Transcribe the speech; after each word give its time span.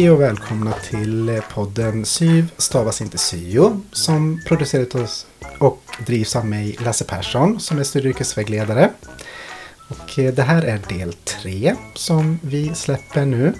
Hej 0.00 0.10
och 0.10 0.20
välkomna 0.20 0.72
till 0.72 1.28
eh, 1.28 1.40
podden 1.54 2.04
Syv 2.04 2.50
stavas 2.56 3.00
inte 3.00 3.18
syo 3.18 3.80
som 3.92 4.40
produceras 4.46 5.26
och 5.58 5.82
drivs 6.06 6.36
av 6.36 6.46
mig 6.46 6.76
Lasse 6.84 7.04
Persson 7.04 7.60
som 7.60 7.78
är 7.78 7.84
studie 7.84 8.08
och 8.08 8.10
yrkesvägledare. 8.10 8.90
Och 9.88 10.10
det 10.16 10.42
här 10.42 10.62
är 10.62 10.80
del 10.88 11.12
tre 11.12 11.74
som 11.94 12.38
vi 12.42 12.74
släpper 12.74 13.24
nu. 13.24 13.52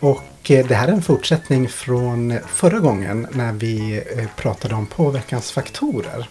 Och 0.00 0.50
eh, 0.50 0.66
det 0.66 0.74
här 0.74 0.88
är 0.88 0.92
en 0.92 1.02
fortsättning 1.02 1.68
från 1.68 2.38
förra 2.46 2.78
gången 2.78 3.26
när 3.32 3.52
vi 3.52 4.02
eh, 4.16 4.26
pratade 4.36 4.74
om 4.74 4.86
påverkansfaktorer. 4.86 6.28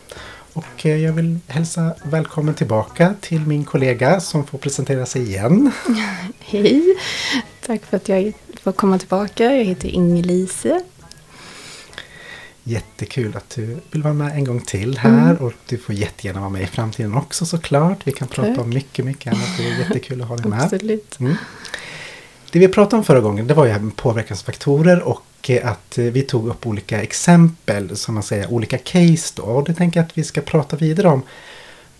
Och 0.53 0.85
jag 0.85 1.13
vill 1.13 1.39
hälsa 1.47 1.95
välkommen 2.03 2.53
tillbaka 2.53 3.13
till 3.21 3.39
min 3.39 3.65
kollega 3.65 4.19
som 4.19 4.47
får 4.47 4.57
presentera 4.57 5.05
sig 5.05 5.21
igen. 5.21 5.71
Hej! 6.39 6.97
Tack 7.71 7.85
för 7.85 7.97
att 7.97 8.09
jag 8.09 8.33
får 8.61 8.71
komma 8.71 8.99
tillbaka. 8.99 9.43
Jag 9.43 9.63
heter 9.63 9.89
Inger-Lise. 9.89 10.81
Jättekul 12.63 13.37
att 13.37 13.49
du 13.49 13.77
vill 13.91 14.03
vara 14.03 14.13
med 14.13 14.35
en 14.35 14.43
gång 14.43 14.61
till 14.61 14.97
här 14.97 15.31
mm. 15.31 15.37
och 15.37 15.53
du 15.65 15.77
får 15.77 15.95
jättegärna 15.95 16.39
vara 16.39 16.49
med 16.49 16.61
i 16.61 16.65
framtiden 16.65 17.13
också 17.13 17.45
såklart. 17.45 17.97
Vi 18.03 18.11
kan 18.11 18.27
prata 18.27 18.49
Tack. 18.49 18.59
om 18.59 18.69
mycket, 18.69 19.05
mycket 19.05 19.33
annat. 19.33 19.57
Det 19.57 19.67
är 19.67 19.79
jättekul 19.79 20.21
att 20.21 20.27
ha 20.27 20.37
dig 20.37 20.47
med. 20.47 20.61
Absolut. 20.61 21.19
Mm. 21.19 21.35
Det 22.51 22.59
vi 22.59 22.67
pratade 22.67 22.97
om 22.97 23.03
förra 23.03 23.19
gången 23.19 23.47
det 23.47 23.53
var 23.53 23.65
ju 23.65 23.91
påverkansfaktorer 23.91 25.01
och 25.01 25.49
eh, 25.49 25.71
att 25.71 25.97
eh, 25.97 26.05
vi 26.05 26.21
tog 26.21 26.47
upp 26.47 26.67
olika 26.67 27.01
exempel, 27.01 27.97
som 27.97 28.13
man 28.13 28.23
säger, 28.23 28.51
olika 28.51 28.77
case 28.77 29.33
då. 29.35 29.43
Och 29.43 29.63
det 29.63 29.73
tänker 29.73 29.99
jag 29.99 30.07
att 30.07 30.17
vi 30.17 30.23
ska 30.23 30.41
prata 30.41 30.75
vidare 30.75 31.07
om. 31.07 31.21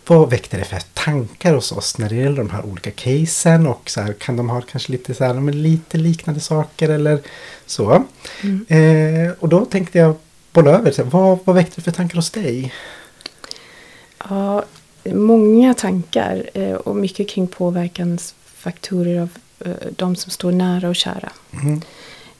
Vad 0.08 0.30
väckte 0.30 0.58
det 0.58 0.64
för 0.64 0.80
tankar 0.94 1.54
hos 1.54 1.72
oss 1.72 1.98
när 1.98 2.10
det 2.10 2.16
gäller 2.16 2.38
de 2.38 2.50
här 2.50 2.66
olika 2.66 2.92
casen 2.92 3.68
och 3.68 3.90
så 3.90 4.02
här, 4.02 4.14
kan 4.14 4.38
de 4.38 4.50
ha 4.50 4.62
kanske 4.62 4.92
lite, 4.92 5.14
så 5.14 5.24
här, 5.24 5.52
lite 5.52 5.98
liknande 5.98 6.40
saker 6.40 6.90
eller 6.90 7.20
så. 7.66 8.04
Mm. 8.44 8.66
Eh, 8.68 9.32
och 9.40 9.50
då 9.50 9.66
tänkte 9.66 9.98
jag 9.98 10.16
bolla 10.52 10.72
över, 10.72 10.92
så 10.92 11.04
här, 11.04 11.10
vad, 11.10 11.40
vad 11.44 11.56
väckte 11.56 11.76
det 11.76 11.82
för 11.82 11.92
tankar 11.92 12.16
hos 12.16 12.30
dig? 12.30 12.74
Ja, 14.30 14.64
många 15.04 15.74
tankar 15.74 16.50
eh, 16.54 16.74
och 16.74 16.96
mycket 16.96 17.30
kring 17.30 17.48
påverkansfaktorer 17.48 19.22
av 19.22 19.30
Eh, 19.66 19.88
de 19.96 20.16
som 20.16 20.32
står 20.32 20.52
nära 20.52 20.90
och 20.90 20.96
kära. 20.96 21.32
Mm. 21.54 21.82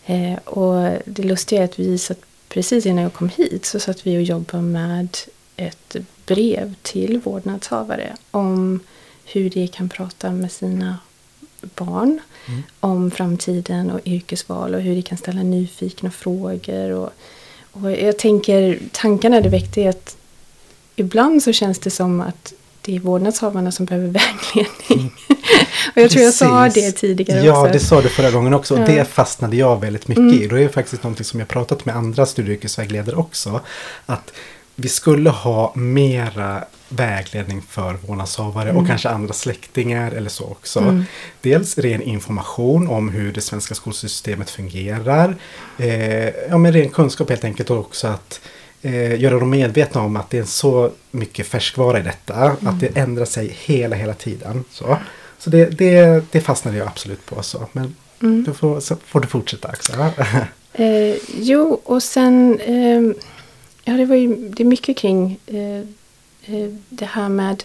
Eh, 0.06 0.40
och 0.40 0.98
det 1.06 1.24
lustiga 1.24 1.62
är 1.62 1.66
att 1.66 1.80
vi 1.80 1.98
satt, 1.98 2.20
precis 2.50 2.86
innan 2.86 3.04
jag 3.04 3.14
kom 3.14 3.30
hit 3.30 3.66
så 3.66 3.80
satt 3.80 4.08
vi 4.08 4.18
och 4.18 4.24
jobbade 4.24 4.64
med 4.64 5.18
ett 5.56 5.96
brev 6.26 6.76
till 6.82 7.20
vårdnadshavare 7.24 8.16
om 8.32 8.80
hur 9.26 9.50
de 9.50 9.68
kan 9.68 9.90
prata 9.90 10.32
med 10.32 10.52
sina 10.52 10.98
barn 11.62 12.20
mm. 12.48 12.64
om 12.80 13.12
framtiden 13.12 13.92
och 13.92 14.00
yrkesval 14.06 14.76
och 14.76 14.82
hur 14.82 14.96
de 14.96 15.02
kan 15.02 15.18
ställa 15.18 15.44
nyfikna 15.44 16.12
frågor. 16.12 16.92
Och, 16.92 17.10
och 17.72 17.92
jag 17.92 18.18
tänker, 18.18 18.80
tankarna 18.92 19.42
det 19.42 19.50
väckte 19.50 19.82
är 19.82 19.90
att 19.90 20.18
ibland 20.96 21.44
så 21.44 21.52
känns 21.54 21.80
det 21.80 21.90
som 21.90 22.22
att 22.22 22.54
det 22.82 22.96
är 22.96 23.00
vårdnadshavarna 23.00 23.72
som 23.72 23.86
behöver 23.86 24.08
vägledning. 24.54 24.72
Mm. 24.90 25.12
och 25.96 26.02
jag 26.02 26.12
tror 26.12 26.24
jag 26.24 26.34
sa 26.34 26.70
det 26.70 26.92
tidigare 26.92 27.46
ja, 27.46 27.52
också. 27.52 27.68
Ja, 27.68 27.74
det 27.74 27.80
sa 27.80 28.02
du 28.02 28.10
förra 28.10 28.32
gången 28.32 28.54
också. 28.54 28.74
Och 28.74 28.80
ja. 28.80 28.86
det 28.86 29.06
fastnade 29.06 29.56
jag 29.56 29.82
väldigt 29.82 30.08
mycket 30.08 30.22
mm. 30.22 30.42
i. 30.42 30.46
Är 30.46 30.50
det 30.50 30.70
faktiskt 30.70 31.04
någonting 31.04 31.26
som 31.26 31.40
jag 31.40 31.50
pratat 31.50 31.86
med 31.86 31.96
andra 31.96 32.26
studieyrkesvägledare 32.26 33.16
också. 33.16 33.62
Att 34.06 34.32
vi 34.82 34.90
skulle 34.90 35.30
ha 35.30 35.72
mera 35.76 36.64
vägledning 36.90 37.62
för 37.62 37.94
vårdnadshavare 37.94 38.70
mm. 38.70 38.82
och 38.82 38.88
kanske 38.88 39.10
andra 39.10 39.34
släktingar 39.34 40.12
eller 40.12 40.30
så 40.30 40.46
också. 40.46 40.80
Mm. 40.80 41.04
Dels 41.42 41.78
ren 41.78 42.02
information 42.02 42.88
om 42.88 43.10
hur 43.10 43.34
det 43.34 43.42
svenska 43.42 43.76
skolsystemet 43.76 44.50
fungerar. 44.50 45.36
Eh, 45.78 46.30
ja, 46.50 46.58
men 46.58 46.74
ren 46.74 46.90
kunskap 46.90 47.30
helt 47.30 47.44
enkelt 47.44 47.70
och 47.70 47.78
också 47.78 48.08
att 48.08 48.42
eh, 48.82 49.22
göra 49.22 49.40
dem 49.40 49.50
medvetna 49.50 50.02
om 50.02 50.16
att 50.16 50.30
det 50.30 50.38
är 50.38 50.44
så 50.44 50.92
mycket 51.12 51.48
färskvara 51.48 52.00
i 52.00 52.04
detta. 52.04 52.36
Mm. 52.36 52.68
Att 52.68 52.80
det 52.80 52.98
ändrar 52.98 53.26
sig 53.26 53.58
hela, 53.66 53.96
hela 53.96 54.14
tiden. 54.14 54.64
Så, 54.72 54.98
så 55.40 55.50
det, 55.50 55.66
det, 55.66 56.24
det 56.32 56.42
fastnade 56.42 56.78
jag 56.78 56.88
absolut 56.88 57.26
på. 57.26 57.44
Så. 57.44 57.68
Men 57.72 57.96
mm. 58.22 58.44
då 58.44 58.54
får, 58.54 58.80
så 58.80 58.96
får 59.06 59.20
du 59.20 59.28
fortsätta 59.28 59.68
också. 59.68 59.94
eh, 60.74 61.16
jo, 61.38 61.82
och 61.86 62.04
sen... 62.04 62.60
Eh, 62.60 63.26
ja, 63.92 63.98
det 63.98 64.06
var 64.06 64.16
ju 64.16 64.50
det 64.50 64.64
är 64.64 64.68
mycket 64.68 64.98
kring 64.98 65.40
eh, 65.48 65.80
eh, 66.56 66.70
det 66.90 67.06
här 67.06 67.30
med 67.30 67.64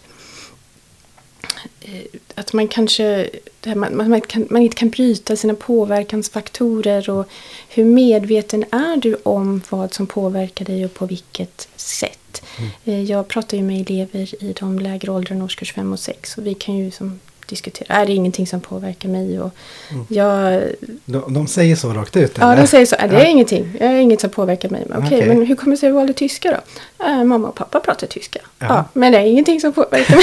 Eh, 1.81 2.21
att 2.35 2.53
man 2.53 2.69
kanske 2.69 3.31
man, 3.77 3.97
man, 3.97 4.21
kan, 4.21 4.47
man, 4.51 4.63
inte 4.63 4.77
kan 4.77 4.91
bryta 4.91 5.37
sina 5.37 5.55
påverkansfaktorer 5.55 7.11
och 7.11 7.29
hur 7.69 7.85
medveten 7.85 8.65
är 8.71 8.97
du 8.97 9.17
om 9.23 9.63
vad 9.69 9.95
som 9.95 10.07
påverkar 10.07 10.65
dig 10.65 10.85
och 10.85 10.95
på 10.95 11.07
vilket 11.07 11.69
sätt. 11.77 12.43
Mm. 12.59 12.71
Eh, 12.85 13.11
jag 13.11 13.29
pratar 13.29 13.57
ju 13.57 13.63
med 13.63 13.81
elever 13.81 14.45
i 14.45 14.53
de 14.61 14.79
lägre 14.79 15.11
åldrarna, 15.13 15.45
årskurs 15.45 15.73
5 15.73 15.93
och 15.93 16.01
6 16.01 16.39
och 16.39 16.47
vi 16.47 16.55
kan 16.55 16.77
ju 16.77 16.91
som 16.91 17.21
diskutera. 17.49 17.95
Är 17.95 18.07
det 18.07 18.13
ingenting 18.13 18.47
som 18.47 18.61
påverkar 18.61 19.09
mig? 19.09 19.41
Och 19.41 19.51
mm. 19.91 20.07
jag, 20.09 20.63
de, 21.05 21.35
de 21.35 21.47
säger 21.47 21.77
så 21.77 21.93
rakt 21.93 22.17
ut? 22.17 22.39
Eller? 22.39 22.49
Ja, 22.49 22.57
de 22.57 22.67
säger 22.67 22.87
så. 22.87 22.97
Är 22.99 23.09
det 23.09 23.17
är 23.17 23.21
ja. 23.21 23.27
ingenting. 23.27 23.73
Det 23.79 23.85
är 23.85 24.01
inget 24.01 24.21
som 24.21 24.31
påverkar 24.31 24.69
mig. 24.69 24.85
Men, 24.89 24.99
okej, 24.99 25.17
okay, 25.17 25.29
men 25.29 25.47
hur 25.47 25.57
kommer 25.57 25.77
det 25.77 25.81
sig 25.81 25.87
att 25.87 25.93
du 25.93 25.97
valde 25.97 26.13
tyska 26.13 26.51
då? 26.51 27.05
Äh, 27.05 27.25
mamma 27.25 27.49
och 27.49 27.55
pappa 27.55 27.81
pratar 27.81 28.07
tyska. 28.07 28.39
Ja. 28.59 28.67
ja. 28.69 28.85
men 28.93 29.13
det 29.13 29.19
är 29.19 29.25
ingenting 29.25 29.61
som 29.61 29.73
påverkar 29.73 30.17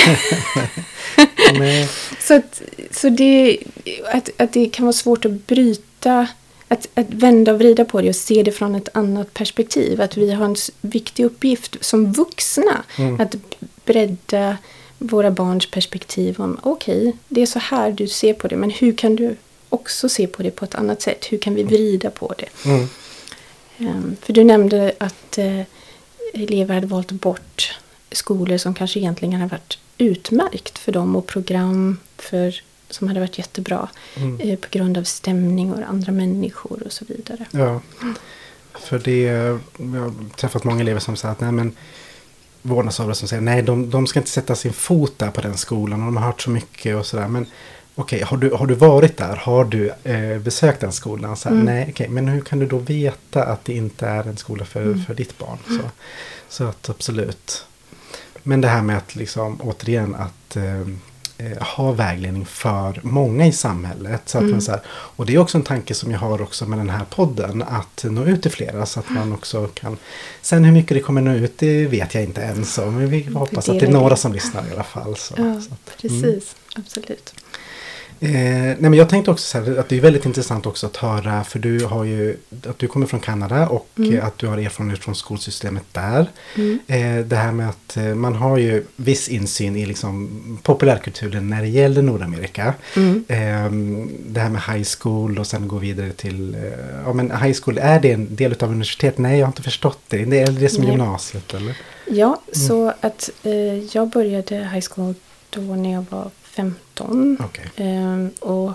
mig. 1.59 1.89
så 2.19 2.35
att, 2.35 2.62
så 2.91 3.09
det, 3.09 3.57
att, 4.13 4.29
att 4.38 4.53
det 4.53 4.66
kan 4.66 4.85
vara 4.85 4.94
svårt 4.94 5.25
att 5.25 5.47
bryta 5.47 6.28
att, 6.67 6.88
att 6.94 7.09
vända 7.09 7.53
och 7.53 7.59
vrida 7.59 7.85
på 7.85 8.01
det 8.01 8.09
och 8.09 8.16
se 8.16 8.44
det 8.44 8.51
från 8.51 8.75
ett 8.75 8.89
annat 8.94 9.33
perspektiv. 9.33 10.01
Att 10.01 10.17
vi 10.17 10.31
har 10.31 10.45
en 10.45 10.56
viktig 10.81 11.25
uppgift 11.25 11.85
som 11.85 12.13
vuxna. 12.13 12.83
Mm. 12.97 13.22
Att 13.22 13.35
bredda 13.85 14.57
våra 14.97 15.31
barns 15.31 15.71
perspektiv 15.71 16.41
om 16.41 16.59
okej, 16.63 17.07
okay, 17.07 17.11
det 17.27 17.41
är 17.41 17.45
så 17.45 17.59
här 17.59 17.91
du 17.91 18.07
ser 18.07 18.33
på 18.33 18.47
det, 18.47 18.55
men 18.55 18.69
hur 18.69 18.93
kan 18.93 19.15
du 19.15 19.35
också 19.69 20.09
se 20.09 20.27
på 20.27 20.43
det 20.43 20.51
på 20.51 20.65
ett 20.65 20.75
annat 20.75 21.01
sätt? 21.01 21.25
Hur 21.29 21.37
kan 21.37 21.55
vi 21.55 21.63
vrida 21.63 22.09
på 22.09 22.33
det? 22.37 22.69
Mm. 22.69 22.87
Um, 23.77 24.15
för 24.21 24.33
du 24.33 24.43
nämnde 24.43 24.93
att 24.97 25.37
uh, 25.37 25.61
elever 26.33 26.75
hade 26.75 26.87
valt 26.87 27.11
bort 27.11 27.79
skolor 28.11 28.57
som 28.57 28.73
kanske 28.73 28.99
egentligen 28.99 29.33
hade 29.33 29.51
varit 29.51 29.77
utmärkt 29.97 30.79
för 30.79 30.91
dem 30.91 31.15
och 31.15 31.27
program 31.27 31.99
för, 32.17 32.61
som 32.89 33.07
hade 33.07 33.19
varit 33.19 33.37
jättebra 33.37 33.89
mm. 34.15 34.41
uh, 34.41 34.55
på 34.55 34.67
grund 34.71 34.97
av 34.97 35.03
stämning 35.03 35.73
och 35.73 35.79
andra 35.89 36.11
människor 36.11 36.83
och 36.85 36.91
så 36.91 37.05
vidare. 37.05 37.45
Ja, 37.51 37.81
för 38.73 38.99
det, 38.99 39.21
jag 39.21 39.99
har 39.99 40.35
träffat 40.35 40.63
många 40.63 40.81
elever 40.81 40.99
som 40.99 41.15
säger 41.15 41.31
att 41.31 41.41
nej 41.41 41.51
men 41.51 41.75
vårdnadshavare 42.63 43.16
som 43.16 43.28
säger 43.28 43.41
nej, 43.41 43.62
de, 43.62 43.90
de 43.90 44.07
ska 44.07 44.19
inte 44.19 44.31
sätta 44.31 44.56
sin 44.56 44.74
fot 44.74 45.19
där 45.19 45.31
på 45.31 45.41
den 45.41 45.57
skolan 45.57 46.00
och 46.00 46.06
de 46.06 46.18
har 46.18 46.25
hört 46.25 46.41
så 46.41 46.50
mycket 46.50 46.96
och 46.96 47.06
sådär. 47.06 47.28
Men 47.28 47.46
okej, 47.96 48.18
okay, 48.18 48.28
har, 48.28 48.38
du, 48.38 48.51
har 48.51 48.68
du 48.68 48.75
varit 48.75 49.18
där? 49.18 49.35
Har 49.35 49.66
du 49.66 49.91
eh, 50.03 50.40
besökt 50.40 50.81
den 50.81 50.91
skolan? 50.91 51.38
Så 51.38 51.50
här, 51.50 51.56
mm. 51.56 51.66
Nej, 51.66 51.81
okej, 51.81 51.91
okay, 51.91 52.07
men 52.07 52.28
hur 52.28 52.41
kan 52.41 52.59
du 52.59 52.66
då 52.66 52.78
veta 52.78 53.44
att 53.44 53.66
det 53.66 53.74
inte 53.74 54.07
är 54.07 54.24
en 54.24 54.38
skola 54.38 54.66
för, 54.66 54.81
mm. 54.81 55.06
för 55.06 55.13
ditt 55.13 55.38
barn? 55.38 55.57
Så, 55.68 55.90
så 56.50 56.63
att 56.63 56.90
absolut. 56.90 57.66
Men 58.44 58.62
det 58.62 58.68
här 58.68 58.81
med 58.81 58.97
att 58.97 59.16
liksom 59.16 59.62
återigen 59.62 60.16
att 60.16 60.56
eh, 60.56 60.88
ha 61.59 61.91
vägledning 61.91 62.45
för 62.45 63.00
många 63.03 63.47
i 63.47 63.51
samhället. 63.51 64.21
Så 64.25 64.38
att 64.38 64.41
mm. 64.41 64.51
man, 64.51 64.62
så 64.62 64.71
här, 64.71 64.81
och 64.88 65.25
det 65.25 65.33
är 65.33 65.38
också 65.38 65.57
en 65.57 65.63
tanke 65.63 65.94
som 65.94 66.12
jag 66.12 66.19
har 66.19 66.41
också 66.41 66.65
med 66.65 66.77
den 66.77 66.89
här 66.89 67.06
podden. 67.09 67.63
Att 67.63 68.03
nå 68.03 68.25
ut 68.25 68.41
till 68.41 68.51
flera 68.51 68.85
så 68.85 69.00
att 69.00 69.09
man 69.09 69.33
också 69.33 69.68
kan. 69.74 69.97
Sen 70.41 70.65
hur 70.65 70.71
mycket 70.71 70.97
det 70.97 71.01
kommer 71.01 71.21
nå 71.21 71.33
ut 71.33 71.57
det 71.57 71.88
vet 71.88 72.13
jag 72.13 72.24
inte 72.24 72.41
än. 72.41 72.65
Så, 72.65 72.85
men 72.85 73.09
vi 73.09 73.24
hoppas 73.24 73.69
att 73.69 73.80
det 73.80 73.85
är 73.85 73.91
några 73.91 74.15
som 74.15 74.33
lyssnar 74.33 74.68
i 74.68 74.71
alla 74.74 74.83
fall. 74.83 75.15
Så, 75.15 75.33
ja, 75.38 75.62
så 75.62 75.74
att, 75.74 76.03
mm. 76.03 76.21
precis. 76.21 76.56
Absolut. 76.75 77.33
Eh, 78.19 78.31
nej 78.31 78.77
men 78.80 78.94
jag 78.94 79.10
tänkte 79.10 79.31
också 79.31 79.45
så 79.45 79.60
här, 79.60 79.80
att 79.80 79.89
det 79.89 79.98
är 79.98 80.01
väldigt 80.01 80.25
intressant 80.25 80.65
också 80.65 80.88
att 80.88 80.98
höra, 80.98 81.44
för 81.44 81.60
du 81.60 81.86
har 81.86 82.04
ju, 82.04 82.38
att 82.68 82.80
du 82.80 82.88
kommer 82.88 83.06
från 83.06 83.19
Kanada 83.19 83.68
och 83.68 83.88
mm. 83.98 84.25
att 84.25 84.38
du 84.38 84.48
har 84.48 84.57
erfarenhet 84.57 85.00
från 85.00 85.15
skolsystemet 85.15 85.83
där. 85.92 86.27
Mm. 86.56 86.80
Eh, 86.88 87.25
det 87.25 87.36
här 87.36 87.51
med 87.51 87.69
att 87.69 87.98
eh, 87.98 88.04
man 88.04 88.36
har 88.36 88.57
ju 88.57 88.83
viss 88.95 89.30
insyn 89.30 89.75
i 89.75 89.86
liksom 89.86 90.60
populärkulturen 90.63 91.50
när 91.50 91.62
det 91.62 91.68
gäller 91.68 92.01
Nordamerika. 92.01 92.74
Mm. 92.95 93.25
Eh, 93.27 93.71
det 94.25 94.39
här 94.39 94.50
med 94.50 94.62
high 94.62 94.88
school 95.00 95.39
och 95.39 95.48
sen 95.48 95.68
gå 95.68 95.77
vidare 95.77 96.12
till, 96.12 96.56
eh, 96.56 96.62
ja 97.06 97.13
men 97.13 97.31
high 97.31 97.57
school, 97.63 97.77
är 97.77 98.00
det 98.00 98.12
en 98.12 98.36
del 98.36 98.56
av 98.59 98.69
universitetet? 98.69 99.18
Nej, 99.18 99.39
jag 99.39 99.45
har 99.45 99.51
inte 99.51 99.63
förstått 99.63 100.00
det. 100.07 100.25
Det 100.25 100.39
är 100.39 100.51
det 100.51 100.69
som 100.69 100.83
Nej. 100.83 100.92
gymnasiet 100.92 101.54
eller? 101.54 101.77
Ja, 102.06 102.42
mm. 102.56 102.68
så 102.68 102.94
att 103.01 103.30
eh, 103.44 103.77
jag 103.95 104.09
började 104.09 104.56
high 104.56 104.86
school 104.89 105.13
då 105.50 105.62
när 105.62 105.94
jag 105.94 106.06
var 106.09 106.31
15. 106.55 107.38
Okay. 107.45 107.65
Ehm, 107.75 108.29
och 108.39 108.71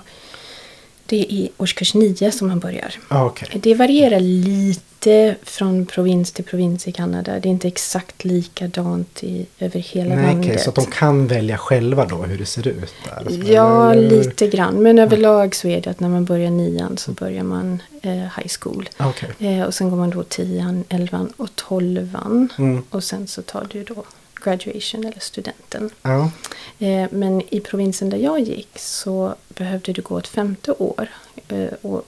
det 1.09 1.17
är 1.17 1.33
i 1.33 1.51
årskurs 1.57 1.95
9 1.95 2.33
som 2.33 2.49
man 2.49 2.59
börjar. 2.59 2.95
Ah, 3.09 3.25
okay. 3.25 3.49
Det 3.61 3.75
varierar 3.75 4.21
lite 4.21 5.35
från 5.43 5.87
provins 5.87 6.33
till 6.33 6.45
provins 6.45 6.89
i 6.89 6.93
Kanada. 6.93 7.33
Det 7.41 7.49
är 7.49 7.51
inte 7.51 7.69
exakt 7.69 8.25
likadant 8.25 9.25
i, 9.25 9.47
över 9.59 9.81
hela 9.81 10.15
Nej, 10.15 10.27
landet. 10.27 10.51
Okay, 10.51 10.59
så 10.59 10.71
de 10.71 10.87
kan 10.87 11.27
välja 11.27 11.59
själva 11.59 12.05
då 12.05 12.17
hur 12.17 12.39
det 12.39 12.47
ser 12.47 12.69
ut? 12.69 12.95
Där, 13.05 13.53
ja, 13.53 13.93
eller? 13.93 14.11
lite 14.11 14.47
grann. 14.47 14.83
Men 14.83 14.99
överlag 14.99 15.55
så 15.55 15.69
är 15.69 15.81
det 15.81 15.91
att 15.91 16.01
när 16.01 16.09
man 16.09 16.25
börjar 16.25 16.51
nian 16.51 16.97
så 16.97 17.13
börjar 17.13 17.45
man 17.45 17.83
eh, 18.03 18.11
high 18.11 18.51
school. 18.61 18.89
Okay. 18.99 19.31
Eh, 19.39 19.63
och 19.63 19.75
sen 19.75 19.91
går 19.91 19.97
man 19.97 20.11
då 20.11 20.23
tian, 20.23 20.85
elvan 20.89 21.33
och 21.37 21.49
tolvan. 21.55 22.49
Mm. 22.59 22.83
Och 22.91 23.05
sen 23.05 23.27
så 23.27 23.43
tar 23.43 23.67
du 23.73 23.85
då 23.85 24.05
graduation 24.49 25.05
eller 25.05 25.21
studenten. 25.21 25.91
Ja. 26.03 26.31
Eh, 26.79 27.07
men 27.11 27.43
i 27.55 27.61
provinsen 27.61 28.11
där 28.11 28.19
jag 28.19 28.41
gick 28.41 28.79
så 28.79 29.35
behövde 29.49 29.93
du 29.93 30.03
gå 30.03 30.19
ett 30.19 30.29
femte 30.29 30.73
år. 30.73 31.09
Eh, 31.49 31.73
och 31.83 32.05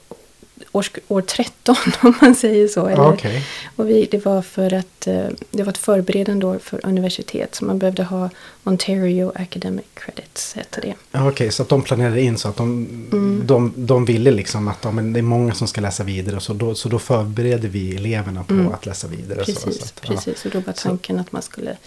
år, 0.71 0.85
år 1.07 1.21
13 1.21 1.75
om 2.01 2.13
man 2.21 2.35
säger 2.35 2.67
så. 2.67 2.87
Eller, 2.87 3.13
okay. 3.13 3.41
och 3.75 3.89
vi, 3.89 4.07
det 4.11 4.25
var 4.25 4.41
för 4.41 4.73
att 4.73 5.07
eh, 5.07 5.25
det 5.51 5.63
var 5.63 5.71
ett 5.71 5.77
förberedande 5.77 6.45
år 6.45 6.59
för 6.59 6.85
universitet 6.85 7.55
så 7.55 7.65
man 7.65 7.79
behövde 7.79 8.03
ha 8.03 8.29
Ontario 8.63 9.31
Academic 9.35 9.85
Credits 9.93 10.53
heter 10.53 10.81
det. 10.81 10.95
Okej, 11.11 11.27
okay, 11.27 11.51
så 11.51 11.63
att 11.63 11.69
de 11.69 11.81
planerade 11.81 12.21
in 12.21 12.37
så 12.37 12.47
att 12.47 12.57
de, 12.57 12.87
mm. 13.11 13.43
de, 13.45 13.73
de 13.75 14.05
ville 14.05 14.31
liksom 14.31 14.67
att 14.67 14.77
ja, 14.81 14.91
men 14.91 15.13
det 15.13 15.19
är 15.19 15.23
många 15.23 15.53
som 15.53 15.67
ska 15.67 15.81
läsa 15.81 16.03
vidare 16.03 16.39
så 16.39 16.53
då, 16.53 16.75
så 16.75 16.89
då 16.89 16.99
förbereder 16.99 17.69
vi 17.69 17.95
eleverna 17.95 18.43
på 18.43 18.53
mm. 18.53 18.67
att 18.67 18.85
läsa 18.85 19.07
vidare. 19.07 19.37
Precis, 19.37 19.61
så, 19.61 19.71
så 19.71 19.83
att, 19.83 20.01
precis. 20.01 20.45
Ja. 20.45 20.49
och 20.49 20.51
då 20.51 20.59
var 20.59 20.73
tanken 20.73 21.15
så. 21.15 21.21
att 21.21 21.31
man 21.31 21.41
skulle 21.41 21.77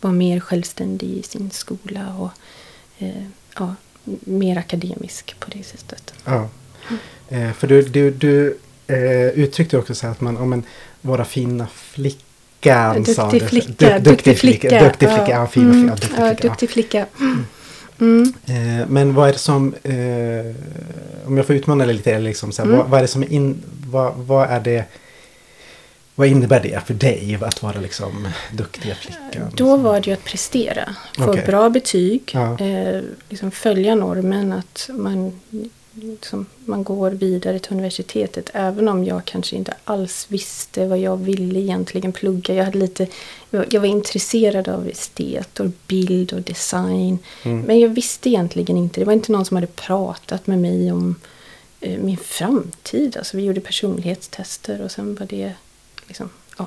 vara 0.00 0.12
mer 0.12 0.40
självständig 0.40 1.08
i 1.08 1.22
sin 1.22 1.50
skola 1.50 2.16
och 2.18 2.30
eh, 2.98 3.22
ja, 3.58 3.74
mer 4.20 4.58
akademisk 4.58 5.40
på 5.40 5.50
det 5.50 5.62
sättet. 5.62 6.14
Ja. 6.24 6.48
Eh, 7.28 7.52
för 7.52 7.66
du, 7.66 7.82
du, 7.82 8.10
du 8.10 8.56
eh, 8.86 9.28
uttryckte 9.28 9.78
också 9.78 9.94
så 9.94 10.06
att 10.06 10.20
man, 10.20 10.36
om 10.36 10.52
en 10.52 10.62
vara 11.00 11.24
fina 11.24 11.66
flickan. 11.66 13.02
Duktig 13.02 13.48
flicka. 13.48 13.98
Du, 13.98 14.10
duktig 14.10 14.38
flicka. 14.38 14.84
Duktig 14.84 15.08
flicka. 15.08 15.30
Ja, 15.30 15.46
fin 15.46 15.70
mm. 15.70 15.86
duktig 15.86 16.08
flicka. 16.08 16.26
Ja, 16.26 16.34
duktig 16.48 16.70
flicka. 16.70 17.06
Mm. 18.00 18.32
Eh, 18.46 18.86
men 18.88 19.14
vad 19.14 19.28
är 19.28 19.32
det 19.32 19.38
som, 19.38 19.74
eh, 19.82 21.26
om 21.26 21.36
jag 21.36 21.46
får 21.46 21.56
utmana 21.56 21.86
dig 21.86 21.94
lite, 21.94 22.18
liksom, 22.18 22.52
så 22.52 22.62
här, 22.62 22.68
mm. 22.68 22.78
vad, 22.78 22.88
vad, 22.90 22.98
är 22.98 23.02
det 23.02 23.08
som 23.08 23.24
in, 23.24 23.62
vad, 23.86 24.14
vad 24.16 24.50
är 24.50 24.60
det 24.60 24.84
vad 26.18 26.28
innebär 26.28 26.60
det 26.60 26.86
för 26.86 26.94
dig 26.94 27.38
att 27.40 27.62
vara 27.62 27.80
liksom 27.80 28.28
duktiga 28.52 28.94
flickan? 28.94 29.50
Då 29.54 29.76
var 29.76 30.00
det 30.00 30.06
ju 30.06 30.12
att 30.12 30.24
prestera. 30.24 30.94
Få 31.16 31.30
okay. 31.30 31.46
bra 31.46 31.70
betyg. 31.70 32.30
Ja. 32.34 32.58
Eh, 32.58 33.00
liksom 33.28 33.50
följa 33.50 33.94
normen. 33.94 34.52
Att 34.52 34.90
man 34.92 35.40
liksom, 35.96 36.46
man 36.64 36.84
går 36.84 37.10
vidare 37.10 37.58
till 37.58 37.72
universitetet. 37.72 38.50
Även 38.54 38.88
om 38.88 39.04
jag 39.04 39.24
kanske 39.24 39.56
inte 39.56 39.74
alls 39.84 40.26
visste 40.28 40.86
vad 40.86 40.98
jag 40.98 41.16
ville 41.16 41.58
egentligen 41.58 42.12
plugga. 42.12 42.54
Jag, 42.54 42.64
hade 42.64 42.78
lite, 42.78 43.06
jag 43.50 43.80
var 43.80 43.86
intresserad 43.86 44.68
av 44.68 44.88
estet 44.88 45.60
och 45.60 45.66
bild 45.86 46.32
och 46.32 46.42
design. 46.42 47.18
Mm. 47.42 47.60
Men 47.60 47.80
jag 47.80 47.88
visste 47.88 48.28
egentligen 48.28 48.76
inte. 48.76 49.00
Det 49.00 49.04
var 49.04 49.12
inte 49.12 49.32
någon 49.32 49.44
som 49.44 49.56
hade 49.56 49.66
pratat 49.66 50.46
med 50.46 50.58
mig 50.58 50.92
om 50.92 51.14
eh, 51.80 51.98
min 51.98 52.16
framtid. 52.16 53.16
Alltså, 53.16 53.36
vi 53.36 53.44
gjorde 53.44 53.60
personlighetstester 53.60 54.82
och 54.82 54.90
sen 54.90 55.14
var 55.14 55.26
det 55.26 55.52
liksom, 56.06 56.30
ja, 56.58 56.66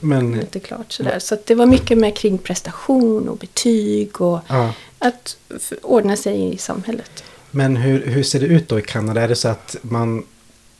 Men, 0.00 0.40
inte 0.40 0.60
klart. 0.60 0.92
Sådär. 0.92 1.18
Så 1.18 1.36
det 1.44 1.54
var 1.54 1.66
mycket 1.66 1.98
med 1.98 2.16
kring 2.16 2.38
prestation 2.38 3.28
och 3.28 3.36
betyg 3.36 4.20
och 4.20 4.40
ja. 4.48 4.72
att 4.98 5.36
ordna 5.82 6.16
sig 6.16 6.54
i 6.54 6.58
samhället. 6.58 7.24
Men 7.50 7.76
hur, 7.76 8.06
hur 8.06 8.22
ser 8.22 8.40
det 8.40 8.46
ut 8.46 8.68
då 8.68 8.78
i 8.78 8.82
Kanada? 8.82 9.20
Är 9.20 9.28
det 9.28 9.36
så 9.36 9.48
att 9.48 9.76
man 9.82 10.24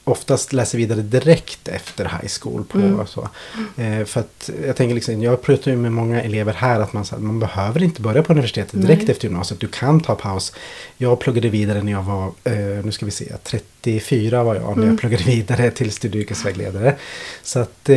oftast 0.05 0.53
läser 0.53 0.79
vidare 0.79 1.01
direkt 1.03 1.69
efter 1.69 2.05
high 2.05 2.33
school. 2.41 2.65
På, 2.65 2.79
mm. 2.79 3.07
så. 3.07 3.29
Eh, 3.77 4.05
för 4.05 4.21
att 4.21 4.51
jag 4.67 4.77
tänker 4.77 4.95
liksom, 4.95 5.23
jag 5.23 5.43
pratar 5.43 5.71
ju 5.71 5.77
med 5.77 5.93
många 5.93 6.23
elever 6.23 6.53
här 6.53 6.81
att 6.81 6.93
man, 6.93 7.05
så, 7.05 7.17
man 7.19 7.41
behöver 7.41 7.83
inte 7.83 8.03
börja 8.03 8.23
på 8.23 8.33
universitetet 8.33 8.83
direkt 8.83 9.03
Nej. 9.03 9.11
efter 9.11 9.29
gymnasiet. 9.29 9.61
Du 9.61 9.67
kan 9.67 10.01
ta 10.01 10.15
paus. 10.15 10.53
Jag 10.97 11.21
pluggade 11.21 11.49
vidare 11.49 11.83
när 11.83 11.93
jag 11.93 12.03
var, 12.03 12.27
eh, 12.45 12.85
nu 12.85 12.93
ska 12.93 13.07
vi 13.07 13.13
se, 13.13 13.33
34 13.45 14.43
var 14.43 14.55
jag 14.55 14.63
mm. 14.63 14.75
när 14.75 14.83
jag 14.83 14.89
mm. 14.89 14.97
pluggade 14.97 15.25
vidare 15.25 15.71
till 15.71 15.91
studie 15.91 16.19
och 16.19 16.23
yrkesvägledare. 16.23 16.97
Så 17.43 17.59
att, 17.59 17.89
eh, 17.89 17.97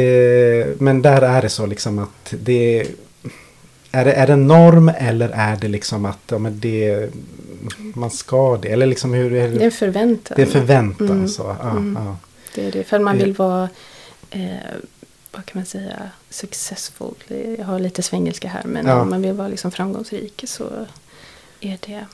men 0.77 1.01
där 1.01 1.21
är 1.21 1.41
det 1.41 1.49
så 1.49 1.65
liksom 1.65 1.99
att 1.99 2.33
det 2.43 2.85
är 3.91 4.05
det, 4.05 4.13
är 4.13 4.27
det 4.27 4.35
norm 4.35 4.91
eller 4.97 5.29
är 5.29 5.57
det 5.57 5.67
liksom 5.67 6.05
att 6.05 6.19
ja, 6.27 6.37
men 6.37 6.59
det, 6.59 7.09
man 7.93 8.11
ska 8.11 8.57
det? 8.57 8.67
Eller 8.67 8.85
liksom 8.85 9.13
hur 9.13 9.33
är 9.33 9.49
det? 9.49 9.65
Är 9.65 9.69
förväntan. 9.69 10.35
Det 10.35 10.41
är 10.41 10.45
förväntan. 10.45 11.09
Mm. 11.09 11.27
Så. 11.27 11.55
Ja, 11.61 11.71
mm. 11.71 11.97
ja. 12.05 12.17
Det 12.55 12.67
är 12.67 12.71
det. 12.71 12.83
För 12.83 12.99
man 12.99 13.17
vill 13.17 13.33
vara, 13.33 13.69
eh, 14.29 14.55
vad 15.31 15.45
kan 15.45 15.59
man 15.59 15.65
säga, 15.65 16.09
successful. 16.29 17.15
Jag 17.57 17.65
har 17.65 17.79
lite 17.79 18.01
svengelska 18.01 18.47
här. 18.47 18.63
Men 18.65 18.85
ja. 18.85 19.01
om 19.01 19.09
man 19.09 19.21
vill 19.21 19.33
vara 19.33 19.47
liksom 19.47 19.71
framgångsrik 19.71 20.43
så 20.47 20.69
är 21.59 21.77
det 21.81 22.05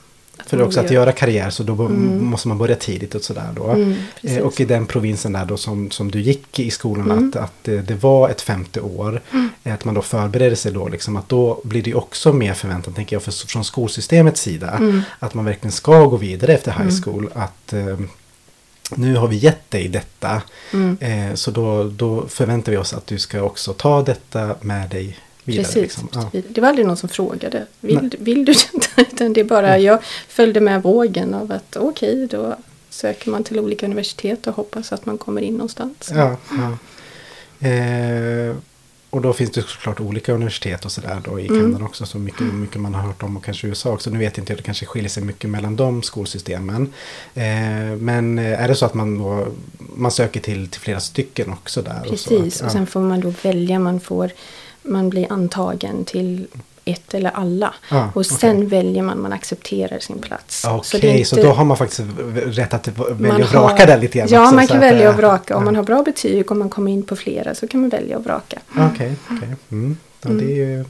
för 0.46 0.62
också 0.62 0.80
att 0.80 0.90
göra 0.90 1.12
karriär 1.12 1.50
så 1.50 1.62
då 1.62 1.72
mm. 1.72 2.24
måste 2.24 2.48
man 2.48 2.58
börja 2.58 2.76
tidigt 2.76 3.14
och 3.14 3.22
sådär 3.22 3.48
då. 3.56 3.70
Mm, 3.70 3.94
eh, 4.22 4.38
och 4.38 4.60
i 4.60 4.64
den 4.64 4.86
provinsen 4.86 5.32
där 5.32 5.44
då 5.44 5.56
som, 5.56 5.90
som 5.90 6.10
du 6.10 6.20
gick 6.20 6.58
i 6.58 6.70
skolan 6.70 7.10
mm. 7.10 7.28
att, 7.28 7.36
att 7.36 7.52
det, 7.62 7.80
det, 7.80 7.94
var 7.94 8.28
ett 8.28 8.40
femte 8.40 8.80
år. 8.80 9.22
Mm. 9.32 9.48
Eh, 9.64 9.74
att 9.74 9.84
man 9.84 9.94
då 9.94 10.02
förbereder 10.02 10.56
sig 10.56 10.72
då 10.72 10.88
liksom 10.88 11.16
att 11.16 11.28
då 11.28 11.60
blir 11.64 11.82
det 11.82 11.94
också 11.94 12.32
mer 12.32 12.54
förväntan 12.54 12.94
tänker 12.94 13.16
jag 13.16 13.22
för, 13.22 13.46
från 13.46 13.64
skolsystemets 13.64 14.40
sida. 14.40 14.70
Mm. 14.70 15.02
Att 15.18 15.34
man 15.34 15.44
verkligen 15.44 15.72
ska 15.72 16.04
gå 16.04 16.16
vidare 16.16 16.52
efter 16.52 16.70
high 16.70 16.80
mm. 16.80 17.02
school. 17.02 17.30
Att 17.34 17.72
eh, 17.72 17.98
nu 18.94 19.16
har 19.16 19.28
vi 19.28 19.36
gett 19.36 19.70
dig 19.70 19.88
detta. 19.88 20.42
Eh, 21.00 21.34
så 21.34 21.50
då, 21.50 21.84
då 21.84 22.28
förväntar 22.28 22.72
vi 22.72 22.78
oss 22.78 22.94
att 22.94 23.06
du 23.06 23.18
ska 23.18 23.42
också 23.42 23.72
ta 23.72 24.02
detta 24.02 24.54
med 24.60 24.90
dig 24.90 25.18
vidare. 25.44 25.64
Precis. 25.64 25.82
Liksom. 25.82 26.08
Ja. 26.12 26.30
Det 26.48 26.60
var 26.60 26.68
aldrig 26.68 26.86
någon 26.86 26.96
som 26.96 27.08
frågade. 27.08 27.66
Vill, 27.80 28.16
vill 28.18 28.44
du 28.44 28.52
detta? 28.94 29.28
det 29.28 29.40
är 29.40 29.44
bara 29.44 29.78
jag 29.78 29.98
följde 30.28 30.60
med 30.60 30.82
vågen 30.82 31.34
av 31.34 31.52
att 31.52 31.76
okej, 31.76 32.24
okay, 32.24 32.26
då 32.26 32.56
söker 32.90 33.30
man 33.30 33.44
till 33.44 33.58
olika 33.58 33.86
universitet 33.86 34.46
och 34.46 34.54
hoppas 34.54 34.92
att 34.92 35.06
man 35.06 35.18
kommer 35.18 35.42
in 35.42 35.54
någonstans. 35.54 36.10
Ja, 36.14 36.36
ja. 36.50 36.78
Eh, 37.68 38.56
och 39.10 39.20
då 39.20 39.32
finns 39.32 39.50
det 39.50 39.62
såklart 39.62 40.00
olika 40.00 40.32
universitet 40.32 40.84
och 40.84 40.92
sådär 40.92 41.22
då 41.24 41.40
i 41.40 41.46
mm. 41.46 41.60
Kanada 41.60 41.84
också. 41.84 42.06
Så 42.06 42.18
mycket, 42.18 42.54
mycket 42.54 42.80
man 42.80 42.94
har 42.94 43.02
hört 43.02 43.22
om 43.22 43.36
och 43.36 43.44
kanske 43.44 43.66
USA 43.66 43.90
också. 43.90 44.10
Nu 44.10 44.18
vet 44.18 44.38
inte 44.38 44.52
jag, 44.52 44.58
det 44.58 44.62
kanske 44.62 44.86
skiljer 44.86 45.10
sig 45.10 45.22
mycket 45.22 45.50
mellan 45.50 45.76
de 45.76 46.02
skolsystemen. 46.02 46.92
Eh, 47.34 47.44
men 47.98 48.38
är 48.38 48.68
det 48.68 48.74
så 48.74 48.86
att 48.86 48.94
man 48.94 49.18
då, 49.18 49.46
man 49.78 50.10
söker 50.10 50.40
till, 50.40 50.68
till 50.68 50.80
flera 50.80 51.00
stycken 51.00 51.52
också 51.52 51.82
där? 51.82 52.00
Precis, 52.00 52.30
och, 52.30 52.52
så, 52.52 52.64
att, 52.64 52.66
och 52.66 52.72
sen 52.72 52.86
får 52.86 53.00
man 53.00 53.20
då 53.20 53.32
välja. 53.42 53.78
Man 53.78 54.00
får 54.00 54.30
man 54.82 55.10
blir 55.10 55.32
antagen 55.32 56.04
till 56.04 56.46
ett 56.84 57.14
eller 57.14 57.30
alla. 57.30 57.74
Ah, 57.88 58.06
och 58.14 58.26
sen 58.26 58.56
okay. 58.56 58.68
väljer 58.68 59.02
man, 59.02 59.20
man 59.22 59.32
accepterar 59.32 59.98
sin 59.98 60.18
plats. 60.18 60.64
Okej, 60.68 60.98
okay, 60.98 61.24
så, 61.24 61.36
så, 61.36 61.42
då 61.42 61.48
har 61.48 61.64
man 61.64 61.76
faktiskt 61.76 62.02
rätt 62.44 62.74
att 62.74 62.88
välja 63.10 63.44
och 63.44 63.50
vraka 63.50 63.86
där 63.86 63.98
lite 63.98 64.18
grann 64.18 64.28
Ja, 64.30 64.42
också, 64.42 64.54
man 64.54 64.66
kan 64.66 64.80
välja 64.80 65.08
att, 65.08 65.14
och 65.14 65.20
vraka. 65.20 65.56
Om 65.56 65.62
ja. 65.62 65.64
man 65.64 65.76
har 65.76 65.82
bra 65.82 66.02
betyg 66.02 66.50
och 66.50 66.56
man 66.56 66.68
kommer 66.68 66.92
in 66.92 67.02
på 67.02 67.16
flera 67.16 67.54
så 67.54 67.68
kan 67.68 67.80
man 67.80 67.90
välja 67.90 68.16
att 68.16 68.24
vraka. 68.24 68.58
Okej, 68.70 68.88
okay, 68.90 69.36
okay. 69.36 69.48
Mm. 69.70 69.96
Ja, 70.22 70.30
det 70.30 70.44
är 70.44 70.56
ju 70.56 70.84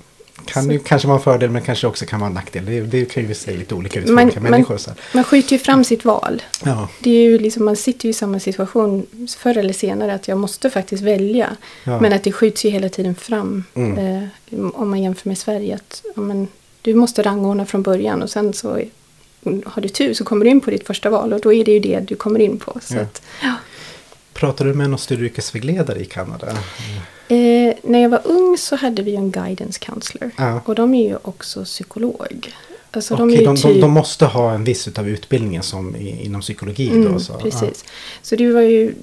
kan 0.44 0.70
ju 0.70 0.78
kanske 0.78 1.08
vara 1.08 1.18
en 1.18 1.24
fördel 1.24 1.50
men 1.50 1.62
kanske 1.62 1.86
också 1.86 2.06
kan 2.06 2.20
vara 2.20 2.28
en 2.28 2.34
nackdel. 2.34 2.66
Det, 2.66 2.80
det 2.80 3.04
kan 3.04 3.28
ju 3.28 3.34
se 3.34 3.56
lite 3.56 3.74
olika 3.74 4.00
ut 4.00 4.06
för 4.06 4.22
olika 4.22 4.40
människor. 4.40 4.76
Så 4.76 4.90
man 5.14 5.24
skjuter 5.24 5.52
ju 5.52 5.58
fram 5.58 5.84
sitt 5.84 6.04
val. 6.04 6.42
Ja. 6.64 6.88
Det 6.98 7.10
är 7.10 7.22
ju 7.22 7.38
liksom, 7.38 7.64
man 7.64 7.76
sitter 7.76 8.04
ju 8.04 8.10
i 8.10 8.14
samma 8.14 8.40
situation 8.40 9.06
förr 9.38 9.58
eller 9.58 9.72
senare 9.72 10.14
att 10.14 10.28
jag 10.28 10.38
måste 10.38 10.70
faktiskt 10.70 11.02
välja. 11.02 11.56
Ja. 11.84 12.00
Men 12.00 12.12
att 12.12 12.24
det 12.24 12.32
skjuts 12.32 12.64
ju 12.64 12.70
hela 12.70 12.88
tiden 12.88 13.14
fram. 13.14 13.64
Mm. 13.74 13.98
Eh, 13.98 14.28
om 14.72 14.90
man 14.90 15.02
jämför 15.02 15.28
med 15.28 15.38
Sverige. 15.38 15.74
Att, 15.74 16.02
ja, 16.16 16.22
men, 16.22 16.48
du 16.82 16.94
måste 16.94 17.22
rangordna 17.22 17.66
från 17.66 17.82
början 17.82 18.22
och 18.22 18.30
sen 18.30 18.52
så 18.52 18.80
har 19.66 19.82
du 19.82 19.88
tur 19.88 20.14
så 20.14 20.24
kommer 20.24 20.44
du 20.44 20.50
in 20.50 20.60
på 20.60 20.70
ditt 20.70 20.86
första 20.86 21.10
val 21.10 21.32
och 21.32 21.40
då 21.40 21.52
är 21.52 21.64
det 21.64 21.72
ju 21.72 21.80
det 21.80 22.00
du 22.00 22.16
kommer 22.16 22.40
in 22.40 22.58
på. 22.58 22.80
Så 22.82 22.94
ja. 22.94 23.00
Att. 23.00 23.22
Pratar 24.32 24.64
du 24.64 24.74
med 24.74 24.90
någon 24.90 24.98
studie 24.98 25.32
i 25.96 26.04
Kanada? 26.04 26.56
Eh, 27.30 27.74
när 27.82 27.98
jag 27.98 28.08
var 28.08 28.20
ung 28.24 28.56
så 28.58 28.76
hade 28.76 29.02
vi 29.02 29.16
en 29.16 29.30
guidance 29.30 29.78
counselor. 29.78 30.30
Ja. 30.36 30.60
Och 30.64 30.74
de 30.74 30.94
är 30.94 31.08
ju 31.08 31.16
också 31.22 31.64
psykolog. 31.64 32.54
Alltså 32.90 33.14
Okej, 33.14 33.36
de, 33.36 33.44
de, 33.44 33.56
typ... 33.56 33.64
de, 33.64 33.80
de, 33.80 33.90
måste 33.90 34.26
ha 34.26 34.52
en 34.52 34.64
viss 34.64 34.88
av 34.98 35.08
utbildningen 35.08 35.62
som 35.62 35.96
i, 35.96 36.24
inom 36.24 36.40
psykologi. 36.40 36.88
Mm, 36.88 37.12
då, 37.12 37.20
så. 37.20 37.38
Precis. 37.38 37.84
Ja. 37.84 37.90
Så 38.22 38.36
det 38.36 38.52
var 38.52 38.60
ju 38.60 38.94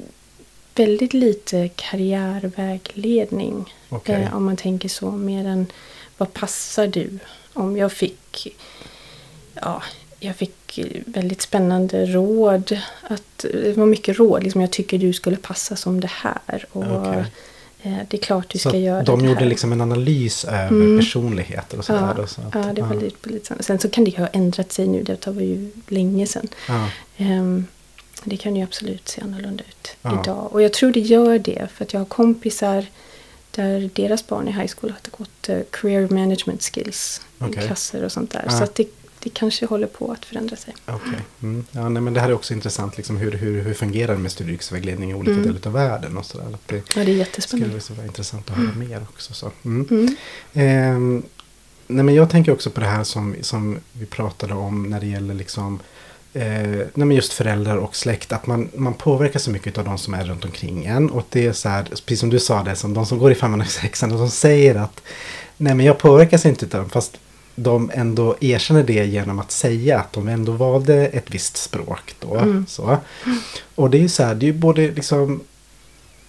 väldigt 0.76 1.14
lite 1.14 1.70
karriärvägledning. 1.76 3.74
Okay. 3.90 4.22
Eh, 4.22 4.36
om 4.36 4.46
man 4.46 4.58
tänker 4.58 4.90
så. 4.90 5.12
Mer 5.12 5.48
än 5.48 5.66
vad 6.18 6.34
passar 6.34 6.88
du? 6.88 7.20
Om 7.54 7.78
jag 7.78 7.92
fick 7.92 8.48
ja, 9.54 9.84
jag 10.20 10.36
fick 10.36 10.80
väldigt 11.06 11.42
spännande 11.42 12.06
råd. 12.06 12.80
Att, 13.02 13.46
det 13.54 13.78
var 13.78 13.86
mycket 13.86 14.20
råd. 14.20 14.44
Liksom, 14.44 14.62
jag 14.62 14.72
tycker 14.72 14.98
du 14.98 15.14
skulle 15.14 15.38
passa 15.38 15.76
som 15.76 16.00
det 16.00 16.12
här. 16.12 16.66
Och, 16.72 17.02
okay. 17.02 17.24
Eh, 17.82 17.98
det 18.08 18.18
är 18.18 18.22
klart 18.22 18.50
du 18.50 18.60
ska 18.60 18.78
göra 18.78 19.04
de 19.04 19.20
det 19.20 19.26
gjorde 19.26 19.46
liksom 19.46 19.72
en 19.72 19.82
analys 19.82 20.46
över 20.46 20.68
mm. 20.68 21.00
personligheter 21.00 21.78
och 21.78 21.86
sådär. 21.86 22.16
Ja, 22.18 22.28
så 22.28 22.42
att, 22.42 22.56
ja, 22.56 22.74
det 22.74 22.82
var 22.82 22.94
ja. 22.94 23.02
lite, 23.02 23.30
lite 23.30 23.64
Sen 23.64 23.80
så 23.80 23.90
kan 23.90 24.04
det 24.04 24.18
ha 24.18 24.28
ändrat 24.28 24.72
sig 24.72 24.88
nu. 24.88 25.04
Det 25.04 25.28
var 25.28 25.42
ju 25.42 25.72
länge 25.88 26.28
sedan. 26.28 26.48
Ja. 26.68 26.90
Um, 27.18 27.68
det 28.24 28.38
kan 28.38 28.56
ju 28.56 28.64
absolut 28.64 29.08
se 29.08 29.22
annorlunda 29.22 29.64
ut 29.64 29.96
ja. 30.02 30.22
idag. 30.22 30.50
Och 30.54 30.62
jag 30.62 30.74
tror 30.74 30.92
det 30.92 31.00
gör 31.00 31.40
det 31.40 31.68
för 31.74 31.86
att 31.86 31.94
jag 31.94 32.00
har 32.00 32.06
kompisar 32.06 32.86
där 33.52 33.90
deras 33.94 34.28
barn 34.28 34.48
i 34.48 34.52
high 34.52 34.72
school 34.78 34.92
har 34.92 35.18
gått 35.18 35.50
uh, 35.50 35.62
career 35.72 36.08
management 36.10 36.64
skills 36.64 37.22
okay. 37.40 37.68
klasser 37.68 38.04
och 38.04 38.12
sånt 38.12 38.32
där. 38.32 38.50
Så 38.50 38.68
det, 38.74 38.88
det 39.20 39.30
kanske 39.30 39.66
håller 39.66 39.88
på 39.88 40.12
att 40.12 40.26
förändra 40.26 40.56
sig. 40.56 40.76
Okay. 40.86 41.20
Mm. 41.42 41.66
Ja, 41.72 41.90
nej, 41.90 42.02
men 42.02 42.14
det 42.14 42.20
här 42.20 42.30
är 42.30 42.34
också 42.34 42.54
intressant, 42.54 42.98
liksom, 42.98 43.18
hur, 43.18 43.32
hur, 43.32 43.62
hur 43.62 43.74
fungerar 43.74 44.14
det 44.14 44.20
med 44.20 44.32
studievägledning 44.32 45.12
i 45.12 45.14
olika 45.14 45.32
mm. 45.32 45.44
delar 45.44 45.68
av 45.68 45.74
världen? 45.74 46.18
Och 46.18 46.26
så 46.26 46.38
där. 46.38 46.58
Det, 46.66 46.76
ja, 46.76 47.04
det 47.06 47.12
är 47.12 47.16
jättespännande. 47.16 47.76
Det 47.76 47.82
skulle 47.82 47.98
vara 47.98 48.08
intressant 48.08 48.50
att 48.50 48.58
höra 48.58 48.70
mm. 48.70 48.90
mer 48.90 49.06
också. 49.10 49.34
Så. 49.34 49.52
Mm. 49.66 50.16
Eh, 50.54 51.24
nej, 51.88 52.04
men 52.04 52.16
jag 52.16 52.30
tänker 52.30 52.52
också 52.52 52.70
på 52.70 52.80
det 52.80 52.86
här 52.86 53.04
som, 53.04 53.36
som 53.42 53.80
vi 53.92 54.06
pratade 54.06 54.54
om 54.54 54.84
när 54.84 55.00
det 55.00 55.08
gäller 55.08 55.34
liksom, 55.34 55.80
eh, 56.34 56.44
nej, 56.44 56.92
men 56.94 57.12
just 57.12 57.34
föräldrar 57.34 57.78
och 57.78 57.96
släkt. 57.96 58.32
Att 58.32 58.48
man, 58.48 58.70
man 58.76 58.94
påverkas 58.94 59.44
så 59.44 59.52
mycket 59.52 59.78
av 59.78 59.86
de 59.86 59.98
som 59.98 60.14
är 60.14 60.26
runt 60.26 60.46
omkring 60.46 60.86
en. 60.86 61.10
Och 61.10 61.26
det 61.30 61.46
är 61.46 61.54
så 61.54 61.70
här, 61.70 61.84
precis 61.84 62.20
som 62.20 62.30
du 62.30 62.40
sa 62.40 62.64
det, 62.64 62.76
som 62.76 62.94
de 62.94 63.06
som 63.06 63.20
går 63.20 63.32
i 63.32 63.36
femman 63.36 63.62
och 63.62 63.68
sexan 63.68 64.12
och 64.12 64.18
som 64.18 64.30
säger 64.30 64.76
att 64.76 65.02
nej 65.58 65.76
men 65.76 65.86
jag 65.86 65.98
påverkas 65.98 66.46
inte 66.46 66.66
av 66.66 66.82
dem. 66.82 66.90
Fast 66.90 67.18
de 67.60 67.92
ändå 67.94 68.36
erkänner 68.42 68.84
det 68.84 69.06
genom 69.06 69.40
att 69.40 69.52
säga 69.52 70.00
att 70.00 70.14
de 70.14 70.28
ändå 70.28 70.52
valde 70.52 71.08
ett 71.08 71.26
visst 71.28 71.58
språk 71.58 72.16
då. 72.20 72.36
Mm. 72.36 72.66
Så. 72.68 72.98
Och 73.76 73.90
det 73.90 73.98
är 73.98 74.02
ju 74.02 74.10
så 74.10 74.24
här, 74.24 74.36
det 74.36 74.46
är 74.46 74.48
ju 74.48 74.54
både 74.54 74.92
liksom 74.92 75.42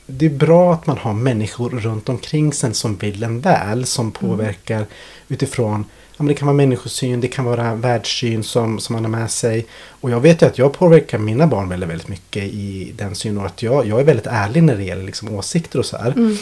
det 0.07 0.27
är 0.27 0.31
bra 0.31 0.75
att 0.75 0.87
man 0.87 0.99
har 0.99 1.13
människor 1.13 1.71
runt 1.71 2.09
omkring 2.09 2.53
sig 2.53 2.75
som 2.75 2.97
vill 2.97 3.23
en 3.23 3.41
väl, 3.41 3.87
som 3.87 4.05
mm. 4.05 4.13
påverkar 4.13 4.77
mm. 4.77 4.89
utifrån 5.29 5.85
Ja, 6.17 6.23
men 6.23 6.27
det 6.27 6.35
kan 6.35 6.47
vara 6.47 6.57
människosyn, 6.57 7.21
det 7.21 7.29
kan 7.29 7.45
vara 7.45 7.75
världssyn 7.75 8.43
som, 8.43 8.79
som 8.79 8.93
man 8.93 9.05
har 9.05 9.11
med 9.11 9.31
sig. 9.31 9.67
Och 9.89 10.11
jag 10.11 10.21
vet 10.21 10.43
ju 10.43 10.47
att 10.47 10.59
jag 10.59 10.73
påverkar 10.73 11.19
mina 11.19 11.47
barn 11.47 11.69
väldigt, 11.69 11.89
väldigt 11.89 12.09
mycket 12.09 12.43
i 12.43 12.93
den 12.97 13.15
synen. 13.15 13.39
Och 13.39 13.47
att 13.47 13.63
jag, 13.63 13.87
jag 13.87 14.01
är 14.01 14.05
väldigt 14.05 14.27
ärlig 14.27 14.63
när 14.63 14.77
det 14.77 14.85
gäller 14.85 15.03
liksom 15.05 15.35
åsikter 15.35 15.79
och 15.79 15.87
så 15.87 15.97
här. 15.97 16.13
Mm 16.13 16.37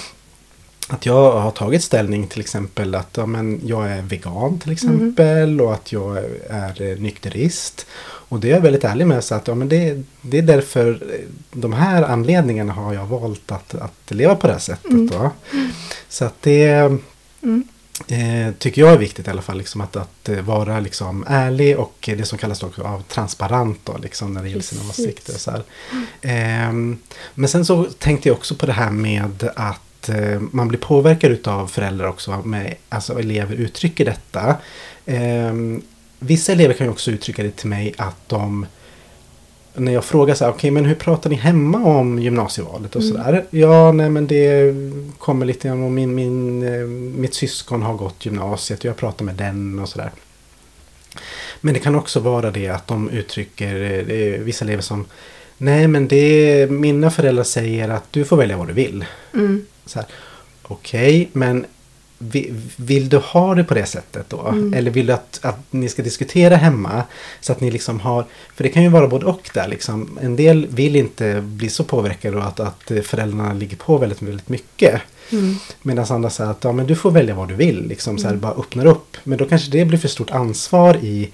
att 0.89 1.07
jag 1.07 1.41
har 1.41 1.51
tagit 1.51 1.83
ställning 1.83 2.27
till 2.27 2.41
exempel 2.41 2.95
att 2.95 3.17
ja, 3.17 3.27
men 3.27 3.61
jag 3.65 3.91
är 3.91 4.03
vegan 4.03 4.59
till 4.59 4.73
exempel 4.73 5.49
mm. 5.49 5.61
och 5.61 5.75
att 5.75 5.93
jag 5.93 6.17
är 6.51 6.97
nykterist. 7.01 7.87
Och 8.29 8.41
det 8.41 8.49
är 8.51 8.55
jag 8.55 8.61
väldigt 8.61 8.85
ärlig 8.85 9.07
med. 9.07 9.25
Så 9.25 9.35
att, 9.35 9.49
ja, 9.49 9.55
men 9.55 9.69
det, 9.69 10.03
det 10.23 10.39
är 10.39 10.43
därför 10.43 11.03
de 11.53 11.73
här 11.73 12.03
anledningarna 12.03 12.73
har 12.73 12.95
jag 12.95 13.07
valt 13.07 13.53
att, 13.53 13.75
att 13.75 14.11
leva 14.11 14.35
på 14.35 14.47
det 14.47 14.53
här 14.53 14.61
sättet. 14.61 14.91
Mm. 14.91 15.07
Då. 15.07 15.31
Så 16.09 16.25
att 16.25 16.43
det 16.43 16.69
mm. 17.43 17.69
eh, 18.09 18.55
tycker 18.59 18.83
jag 18.83 18.93
är 18.93 18.99
viktigt 18.99 19.27
i 19.27 19.31
alla 19.31 19.43
fall. 19.43 19.59
Liksom, 19.59 19.81
att, 19.81 19.97
att 19.97 20.29
vara 20.43 20.81
liksom, 20.81 21.25
ärlig 21.29 21.79
och 21.79 22.11
det 22.17 22.29
som 22.29 22.39
kallas 22.39 22.63
också 22.63 22.83
av 22.83 23.03
transparent 23.03 23.79
då, 23.85 23.99
liksom, 23.99 24.35
när 24.35 24.43
det 24.43 24.49
gäller 24.49 24.63
sina 24.63 24.83
åsikter. 24.91 25.33
Så 25.33 25.51
eh, 26.21 26.73
men 27.35 27.49
sen 27.49 27.65
så 27.65 27.85
tänkte 27.85 28.29
jag 28.29 28.37
också 28.37 28.55
på 28.55 28.67
det 28.67 28.73
här 28.73 28.91
med 28.91 29.51
att 29.57 29.86
eh, 30.09 30.41
man 30.51 30.69
blir 30.69 30.79
påverkad 30.79 31.49
av 31.49 31.67
föräldrar 31.67 32.09
också. 32.09 32.43
Med, 32.45 32.75
alltså 32.89 33.19
elever 33.19 33.55
uttrycker 33.55 34.05
detta. 34.05 34.57
Eh, 35.07 35.55
vissa 36.19 36.53
elever 36.53 36.75
kan 36.75 36.87
ju 36.87 36.93
också 36.93 37.11
uttrycka 37.11 37.43
det 37.43 37.57
till 37.57 37.69
mig 37.69 37.95
att 37.97 38.29
de 38.29 38.67
när 39.75 39.93
jag 39.93 40.05
frågar 40.05 40.35
så 40.35 40.45
här, 40.45 40.51
okej 40.51 40.59
okay, 40.59 40.71
men 40.71 40.85
hur 40.85 40.95
pratar 40.95 41.31
ni 41.31 41.37
hemma 41.37 41.85
om 41.85 42.19
gymnasievalet 42.19 42.97
och 42.97 43.03
mm. 43.03 43.13
sådär. 43.13 43.45
Ja, 43.51 43.93
nej 43.93 44.11
men 44.11 44.27
det 44.27 44.75
kommer 45.19 45.47
lite 45.47 45.71
om 45.71 45.95
min, 45.95 46.15
min, 46.15 46.63
eh, 46.63 46.87
mitt 47.19 47.35
syskon 47.35 47.83
har 47.83 47.95
gått 47.95 48.27
gymnasiet 48.27 48.79
och 48.79 48.85
jag 48.85 48.97
pratar 48.97 49.25
med 49.25 49.35
den 49.35 49.79
och 49.79 49.89
sådär. 49.89 50.11
Men 51.61 51.75
det 51.75 51.81
kan 51.81 51.95
också 51.95 52.21
vara 52.21 52.51
det 52.51 52.69
att 52.69 52.87
de 52.87 53.11
uttrycker, 53.11 53.75
är 53.75 54.39
vissa 54.39 54.65
elever 54.65 54.83
som 54.83 55.07
Nej 55.59 55.89
men 55.89 56.09
det 56.09 56.71
mina 56.71 57.11
föräldrar 57.11 57.45
säger 57.45 57.89
att 57.89 58.13
du 58.13 58.25
får 58.25 58.37
välja 58.37 58.57
vad 58.57 58.67
du 58.67 58.73
vill. 58.73 59.05
Mm. 59.35 59.67
Okej, 60.63 61.21
okay, 61.21 61.29
men 61.33 61.67
vill 62.77 63.09
du 63.09 63.17
ha 63.17 63.55
det 63.55 63.65
på 63.65 63.75
det 63.75 63.87
sättet 63.87 64.29
då? 64.29 64.49
Mm. 64.49 64.75
Eller 64.75 64.91
vill 64.91 65.07
du 65.07 65.13
att, 65.13 65.39
att 65.43 65.59
ni 65.71 65.89
ska 65.89 66.03
diskutera 66.03 66.57
hemma? 66.57 67.03
Så 67.41 67.53
att 67.53 67.61
ni 67.61 67.71
liksom 67.71 68.01
har, 68.01 68.25
för 68.55 68.65
det 68.65 68.71
kan 68.71 68.83
ju 68.83 68.89
vara 68.89 69.09
både 69.09 69.27
och 69.27 69.51
där 69.55 69.69
liksom. 69.69 70.19
En 70.23 70.37
del 70.37 70.67
vill 70.67 70.97
inte 70.97 71.41
bli 71.41 71.69
så 71.69 71.85
påverkade 71.85 72.37
och 72.37 72.45
att, 72.45 72.61
att 72.61 72.93
föräldrarna 73.03 73.53
ligger 73.53 73.77
på 73.77 73.99
väldigt, 73.99 74.23
väldigt 74.23 74.49
mycket. 74.49 75.03
Mm. 75.33 75.57
Medan 75.83 76.07
andra 76.09 76.31
säger 76.31 76.51
att 76.51 76.65
ja, 76.65 76.73
men 76.73 76.87
du 76.87 76.95
får 76.95 77.11
välja 77.11 77.35
vad 77.35 77.49
du 77.49 77.55
vill. 77.55 77.89
Liksom, 77.89 78.19
så 78.19 78.25
här, 78.25 78.31
mm. 78.31 78.41
bara 78.41 78.53
öppnar 78.53 78.87
upp. 78.87 79.17
Men 79.25 79.39
då 79.39 79.45
kanske 79.45 79.71
det 79.71 79.85
blir 79.85 79.99
för 79.99 80.09
stort 80.09 80.31
ansvar 80.31 80.97
i 80.97 81.31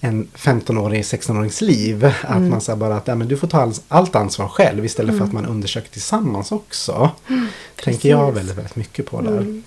en 0.00 0.28
15-åring, 0.34 1.02
16-årings 1.02 1.64
liv. 1.64 2.04
Att 2.04 2.36
mm. 2.36 2.50
man 2.50 2.60
säger 2.60 2.76
bara 2.76 2.96
att 2.96 3.08
ja, 3.08 3.14
men 3.14 3.28
du 3.28 3.36
får 3.36 3.48
ta 3.48 3.60
all, 3.60 3.74
allt 3.88 4.16
ansvar 4.16 4.48
själv 4.48 4.84
istället 4.84 5.08
mm. 5.08 5.18
för 5.18 5.26
att 5.26 5.32
man 5.32 5.46
undersöker 5.46 5.90
tillsammans 5.90 6.52
också. 6.52 7.10
Mm, 7.28 7.46
tänker 7.84 8.08
jag 8.08 8.32
väldigt, 8.32 8.56
väldigt 8.56 8.76
mycket 8.76 9.06
på 9.06 9.20
där. 9.20 9.38
Mm. 9.38 9.62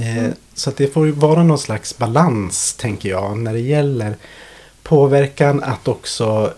Eh, 0.00 0.30
så 0.54 0.70
att 0.70 0.76
det 0.76 0.92
får 0.92 1.06
ju 1.06 1.12
vara 1.12 1.42
någon 1.42 1.58
slags 1.58 1.98
balans, 1.98 2.74
tänker 2.74 3.08
jag, 3.08 3.38
när 3.38 3.52
det 3.52 3.60
gäller 3.60 4.16
påverkan. 4.82 5.62
Att 5.62 5.88
också 5.88 6.52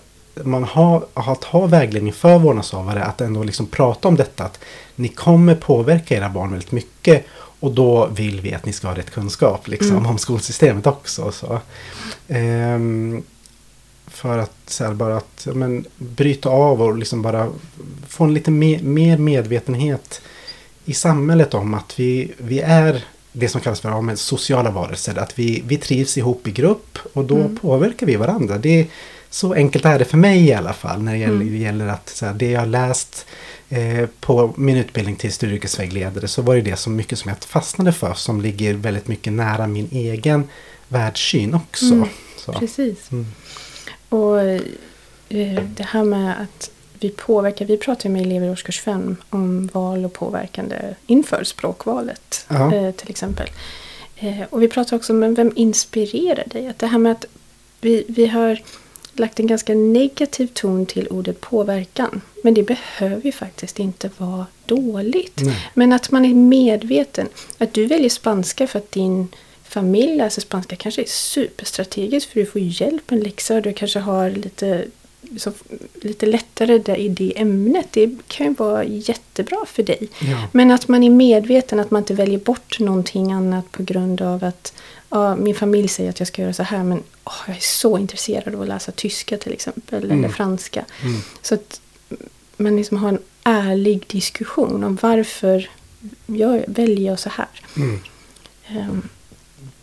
man 0.45 0.65
har, 0.65 1.07
att 1.15 1.45
ha 1.45 1.67
vägledning 1.67 2.13
för 2.13 2.39
vårdnadshavare. 2.39 3.05
Att 3.05 3.21
ändå 3.21 3.43
liksom 3.43 3.67
prata 3.67 4.09
om 4.09 4.17
detta. 4.17 4.45
Att 4.45 4.59
ni 4.97 5.09
kommer 5.09 5.55
påverka 5.55 6.17
era 6.17 6.29
barn 6.29 6.51
väldigt 6.51 6.73
mycket. 6.73 7.27
Och 7.61 7.73
då 7.73 8.07
vill 8.07 8.41
vi 8.41 8.55
att 8.55 8.67
ni 8.67 8.73
ska 8.73 8.89
ha 8.89 8.97
rätt 8.97 9.11
kunskap 9.11 9.69
liksom, 9.69 9.97
mm. 9.97 10.07
om 10.07 10.19
skolsystemet 10.19 10.87
också. 10.87 11.33
Så. 11.33 11.61
Ehm, 12.29 13.23
för 14.07 14.39
att 14.39 14.57
så 14.67 14.85
här, 14.85 14.95
bara 14.95 15.17
att 15.17 15.49
men, 15.55 15.85
bryta 15.99 16.49
av 16.49 16.83
och 16.83 16.99
liksom 16.99 17.23
bara 17.23 17.49
få 18.09 18.25
en 18.25 18.35
lite 18.35 18.51
mer, 18.51 18.83
mer 18.83 19.19
medvetenhet 19.19 20.21
i 20.85 20.95
samhället 20.95 21.55
om 21.55 21.75
att 21.75 22.01
vi, 22.01 22.33
vi 22.39 22.61
är 22.61 23.05
det 23.33 23.49
som 23.49 23.61
kallas 23.61 23.81
för 23.81 23.89
ja, 23.89 24.17
sociala 24.17 24.71
varelser. 24.71 25.19
Att 25.19 25.39
vi, 25.39 25.63
vi 25.67 25.77
trivs 25.77 26.19
ihop 26.19 26.49
i 26.49 26.51
grupp 26.51 26.99
och 27.13 27.25
då 27.25 27.37
mm. 27.37 27.57
påverkar 27.57 28.07
vi 28.07 28.17
varandra. 28.17 28.59
Det, 28.59 28.87
så 29.31 29.55
enkelt 29.55 29.85
är 29.85 29.99
det 29.99 30.05
för 30.05 30.17
mig 30.17 30.47
i 30.47 30.53
alla 30.53 30.73
fall 30.73 31.03
när 31.03 31.13
det 31.13 31.19
gäller, 31.19 31.35
mm. 31.35 31.57
gäller 31.57 31.87
att 31.87 32.09
så 32.09 32.27
här, 32.27 32.35
det 32.35 32.51
jag 32.51 32.69
läst 32.69 33.27
eh, 33.71 34.09
på 34.21 34.55
min 34.57 34.77
utbildning 34.77 35.17
till 35.17 35.33
studieyrkesvägledare 35.33 36.29
så 36.29 36.43
var 36.43 36.55
det 36.55 36.61
det 36.61 36.77
som 36.77 36.97
mycket 36.97 37.19
som 37.19 37.29
jag 37.29 37.39
fastnade 37.39 37.93
för 37.93 38.15
som 38.15 38.41
ligger 38.41 38.75
väldigt 38.75 39.09
mycket 39.09 39.33
nära 39.33 39.67
min 39.67 39.89
egen 39.93 40.49
världssyn 40.89 41.55
också. 41.55 41.95
Mm. 41.95 42.09
Precis. 42.59 43.11
Mm. 43.11 43.27
Och 44.09 44.41
eh, 44.41 45.63
det 45.77 45.85
här 45.85 46.05
med 46.05 46.43
att 46.43 46.71
vi 47.01 47.11
påverkar, 47.11 47.65
vi 47.65 47.77
pratar 47.77 48.09
med 48.09 48.23
elever 48.23 48.47
i 48.47 48.51
årskurs 48.51 48.81
5 48.81 49.17
om 49.31 49.67
val 49.67 50.05
och 50.05 50.13
påverkande 50.13 50.77
inför 51.07 51.45
språkvalet 51.45 52.47
eh, 52.51 52.91
till 52.91 53.11
exempel. 53.11 53.49
Eh, 54.17 54.43
och 54.51 54.63
vi 54.63 54.69
pratar 54.69 54.97
också 54.97 55.13
om 55.13 55.35
vem 55.35 55.53
inspirerar 55.57 56.45
dig? 56.47 56.69
Att 56.69 56.79
det 56.79 56.87
här 56.87 56.99
med 56.99 57.13
att 57.13 57.25
vi, 57.81 58.05
vi 58.09 58.27
har 58.27 58.63
lagt 59.21 59.41
en 59.41 59.47
ganska 59.47 59.75
negativ 59.75 60.47
ton 60.47 60.87
till 60.87 61.09
ordet 61.09 61.41
påverkan. 61.41 62.21
Men 62.43 62.55
det 62.55 62.63
behöver 62.63 63.23
ju 63.25 63.33
faktiskt 63.33 63.79
inte 63.79 64.11
vara 64.19 64.47
dåligt. 64.67 65.41
Nej. 65.43 65.69
Men 65.75 65.93
att 65.93 66.11
man 66.11 66.25
är 66.25 66.35
medveten. 66.35 67.29
Att 67.59 67.75
du 67.75 67.87
väljer 67.87 68.11
spanska 68.11 68.67
för 68.67 68.79
att 68.79 68.93
din 68.93 69.29
familj 69.65 70.17
läser 70.17 70.43
spanska 70.43 70.77
kanske 70.77 71.03
är 71.03 71.07
superstrategiskt 71.07 72.33
för 72.33 72.41
du 72.41 72.47
får 72.47 72.61
hjälp 72.61 73.11
med 73.11 73.19
en 73.19 73.25
läxa 73.25 73.55
och 73.55 73.63
du 73.63 73.73
kanske 73.73 73.99
har 73.99 74.31
lite, 74.31 74.85
så, 75.39 75.53
lite 76.03 76.27
lättare 76.27 76.79
där 76.79 76.97
i 76.97 77.09
det 77.09 77.33
ämnet. 77.37 77.87
Det 77.91 78.17
kan 78.29 78.47
ju 78.47 78.55
vara 78.55 78.85
jättebra 78.85 79.65
för 79.67 79.83
dig. 79.83 80.09
Ja. 80.21 80.49
Men 80.53 80.71
att 80.71 80.89
man 80.89 81.03
är 81.03 81.11
medveten, 81.11 81.81
att 81.81 81.91
man 81.91 82.03
inte 82.03 82.15
väljer 82.15 82.39
bort 82.39 82.81
någonting 82.81 83.33
annat 83.33 83.73
på 83.73 83.83
grund 83.83 84.23
av 84.23 84.45
att 84.45 84.73
ja, 85.11 85.37
min 85.37 85.55
familj 85.55 85.89
säger 85.89 86.11
att 86.11 86.19
jag 86.19 86.29
ska 86.29 86.43
göra 86.43 86.53
så 86.53 86.63
här 86.63 86.85
men 86.85 87.03
oh, 87.25 87.35
jag 87.47 87.57
är 87.57 87.61
så 87.61 87.99
intresserad 87.99 88.55
av 88.55 88.63
att 88.63 88.69
läsa 88.69 88.93
tyska 88.93 89.39
till 89.39 89.53
exempel 89.53 90.05
mm. 90.05 90.19
eller 90.19 90.29
franska. 90.29 90.85
Mm. 91.03 91.21
Så 91.43 91.55
att 91.55 91.81
man 92.57 92.77
liksom 92.77 92.97
har 92.97 93.09
en 93.09 93.19
ärlig 93.45 94.05
diskussion 94.07 94.85
om 94.85 94.99
varför 95.03 95.71
jag 96.27 96.65
väljer 96.67 97.17
så 97.17 97.31
här. 97.31 97.49
Mm. 97.77 98.01
Um, 98.69 99.09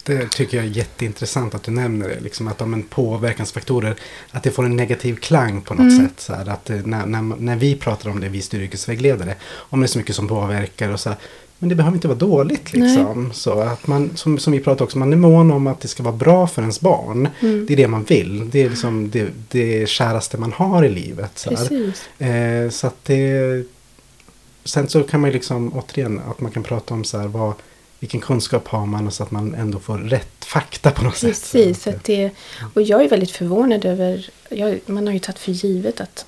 det 0.04 0.32
tycker 0.32 0.58
jag 0.58 0.66
är 0.66 0.70
jätteintressant 0.70 1.56
att 1.56 1.64
du 1.64 1.72
nämner 1.72 2.10
det. 2.10 2.20
Liksom 2.20 2.48
att 2.48 2.62
om 2.62 2.84
påverkansfaktorer, 2.90 3.96
att 4.32 4.44
det 4.44 4.52
får 4.52 4.66
en 4.66 4.76
negativ 4.76 5.16
klang 5.16 5.62
på 5.62 5.74
något 5.74 5.92
mm. 5.92 6.08
sätt. 6.08 6.20
Så 6.20 6.34
här, 6.34 6.50
att 6.50 6.70
när, 6.70 7.06
när, 7.06 7.22
när 7.22 7.56
vi 7.56 7.76
pratar 7.76 8.10
om 8.10 8.20
det, 8.20 8.30
vi 8.30 8.42
styrkesvägledare, 8.42 9.36
om 9.46 9.80
det 9.80 9.86
är 9.86 9.88
så 9.88 9.98
mycket 9.98 10.16
som 10.16 10.28
påverkar 10.28 10.90
och 10.90 11.00
så 11.00 11.10
här, 11.10 11.18
men 11.60 11.70
det 11.70 11.76
behöver 11.76 11.96
inte 11.96 12.08
vara 12.08 12.18
dåligt 12.18 12.74
liksom. 12.74 13.34
Så 13.34 13.60
att 13.60 13.88
man, 13.88 14.12
som, 14.16 14.40
som 14.40 14.54
vi 14.54 14.60
pratade 14.60 14.84
också, 14.84 14.98
man 14.98 15.14
är 15.14 15.18
mån 15.18 15.52
om 15.52 15.68
att 15.68 15.80
det 15.80 15.88
ska 15.88 16.04
vara 16.04 16.16
bra 16.16 16.48
för 16.48 16.62
ens 16.62 16.82
barn. 16.82 17.30
Mm. 17.40 17.66
Det 17.66 17.74
är 17.74 17.78
det 17.78 17.88
man 17.88 18.04
vill. 18.04 18.50
Det 18.50 18.64
är 18.64 18.70
liksom 18.70 19.10
det, 19.10 19.28
det 19.50 19.90
käraste 19.90 20.38
man 20.38 20.52
har 20.52 20.84
i 20.84 20.90
livet. 20.90 21.32
Så, 21.36 21.52
eh, 22.26 22.70
så 22.70 22.88
att 22.88 23.06
det... 23.06 23.64
Sen 24.64 24.90
så 24.90 25.04
kan 25.04 25.22
man 25.22 25.30
ju 25.30 25.34
liksom, 25.34 25.74
återigen, 25.74 26.22
att 26.30 26.42
man 26.42 26.52
kan 26.52 26.64
prata 26.64 26.94
om 26.94 27.04
så 27.04 27.18
här, 27.18 27.28
vad, 27.28 27.54
vilken 28.00 28.20
kunskap 28.22 28.68
har 28.68 28.86
man 28.86 29.12
så 29.12 29.24
att 29.24 29.32
man 29.32 29.54
ändå 29.54 29.80
får 29.80 29.98
rätt 29.98 30.46
fakta 30.46 30.92
på 30.92 31.04
något 31.04 31.22
Precis, 31.22 31.80
sätt. 31.80 32.04
Precis, 32.04 32.32
och 32.74 32.82
jag 32.82 33.04
är 33.04 33.10
väldigt 33.10 33.32
förvånad 33.32 33.86
över, 33.86 34.30
jag, 34.50 34.80
man 34.86 35.08
har 35.08 35.14
ju 35.14 35.20
tagit 35.20 35.40
för 35.40 35.52
givet 35.52 36.02
att 36.02 36.26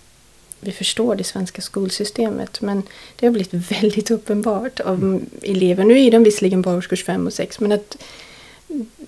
vi 0.60 0.72
förstår 0.72 1.16
det 1.16 1.24
svenska 1.24 1.62
skolsystemet. 1.62 2.62
Men 2.62 2.84
det 3.16 3.26
har 3.26 3.34
blivit 3.34 3.54
väldigt 3.72 4.12
uppenbart 4.12 4.80
av 4.80 5.22
elever. 5.42 5.84
Nu 5.84 6.06
är 6.06 6.12
de 6.12 6.24
visserligen 6.24 6.62
bara 6.62 6.78
årskurs 6.78 7.04
5 7.04 7.28
och 7.28 7.34
6 7.34 7.60
men 7.60 7.72
att 7.72 7.98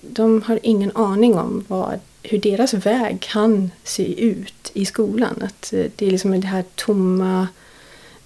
de 0.00 0.42
har 0.42 0.58
ingen 0.62 0.96
aning 0.96 1.34
om 1.34 1.64
vad, 1.68 2.00
hur 2.22 2.38
deras 2.38 2.74
väg 2.74 3.20
kan 3.20 3.70
se 3.84 4.24
ut 4.24 4.70
i 4.72 4.86
skolan. 4.86 5.42
Att 5.42 5.72
eh, 5.72 5.84
det 5.96 6.06
är 6.06 6.10
liksom 6.10 6.40
det 6.40 6.46
här 6.46 6.64
tomma 6.74 7.48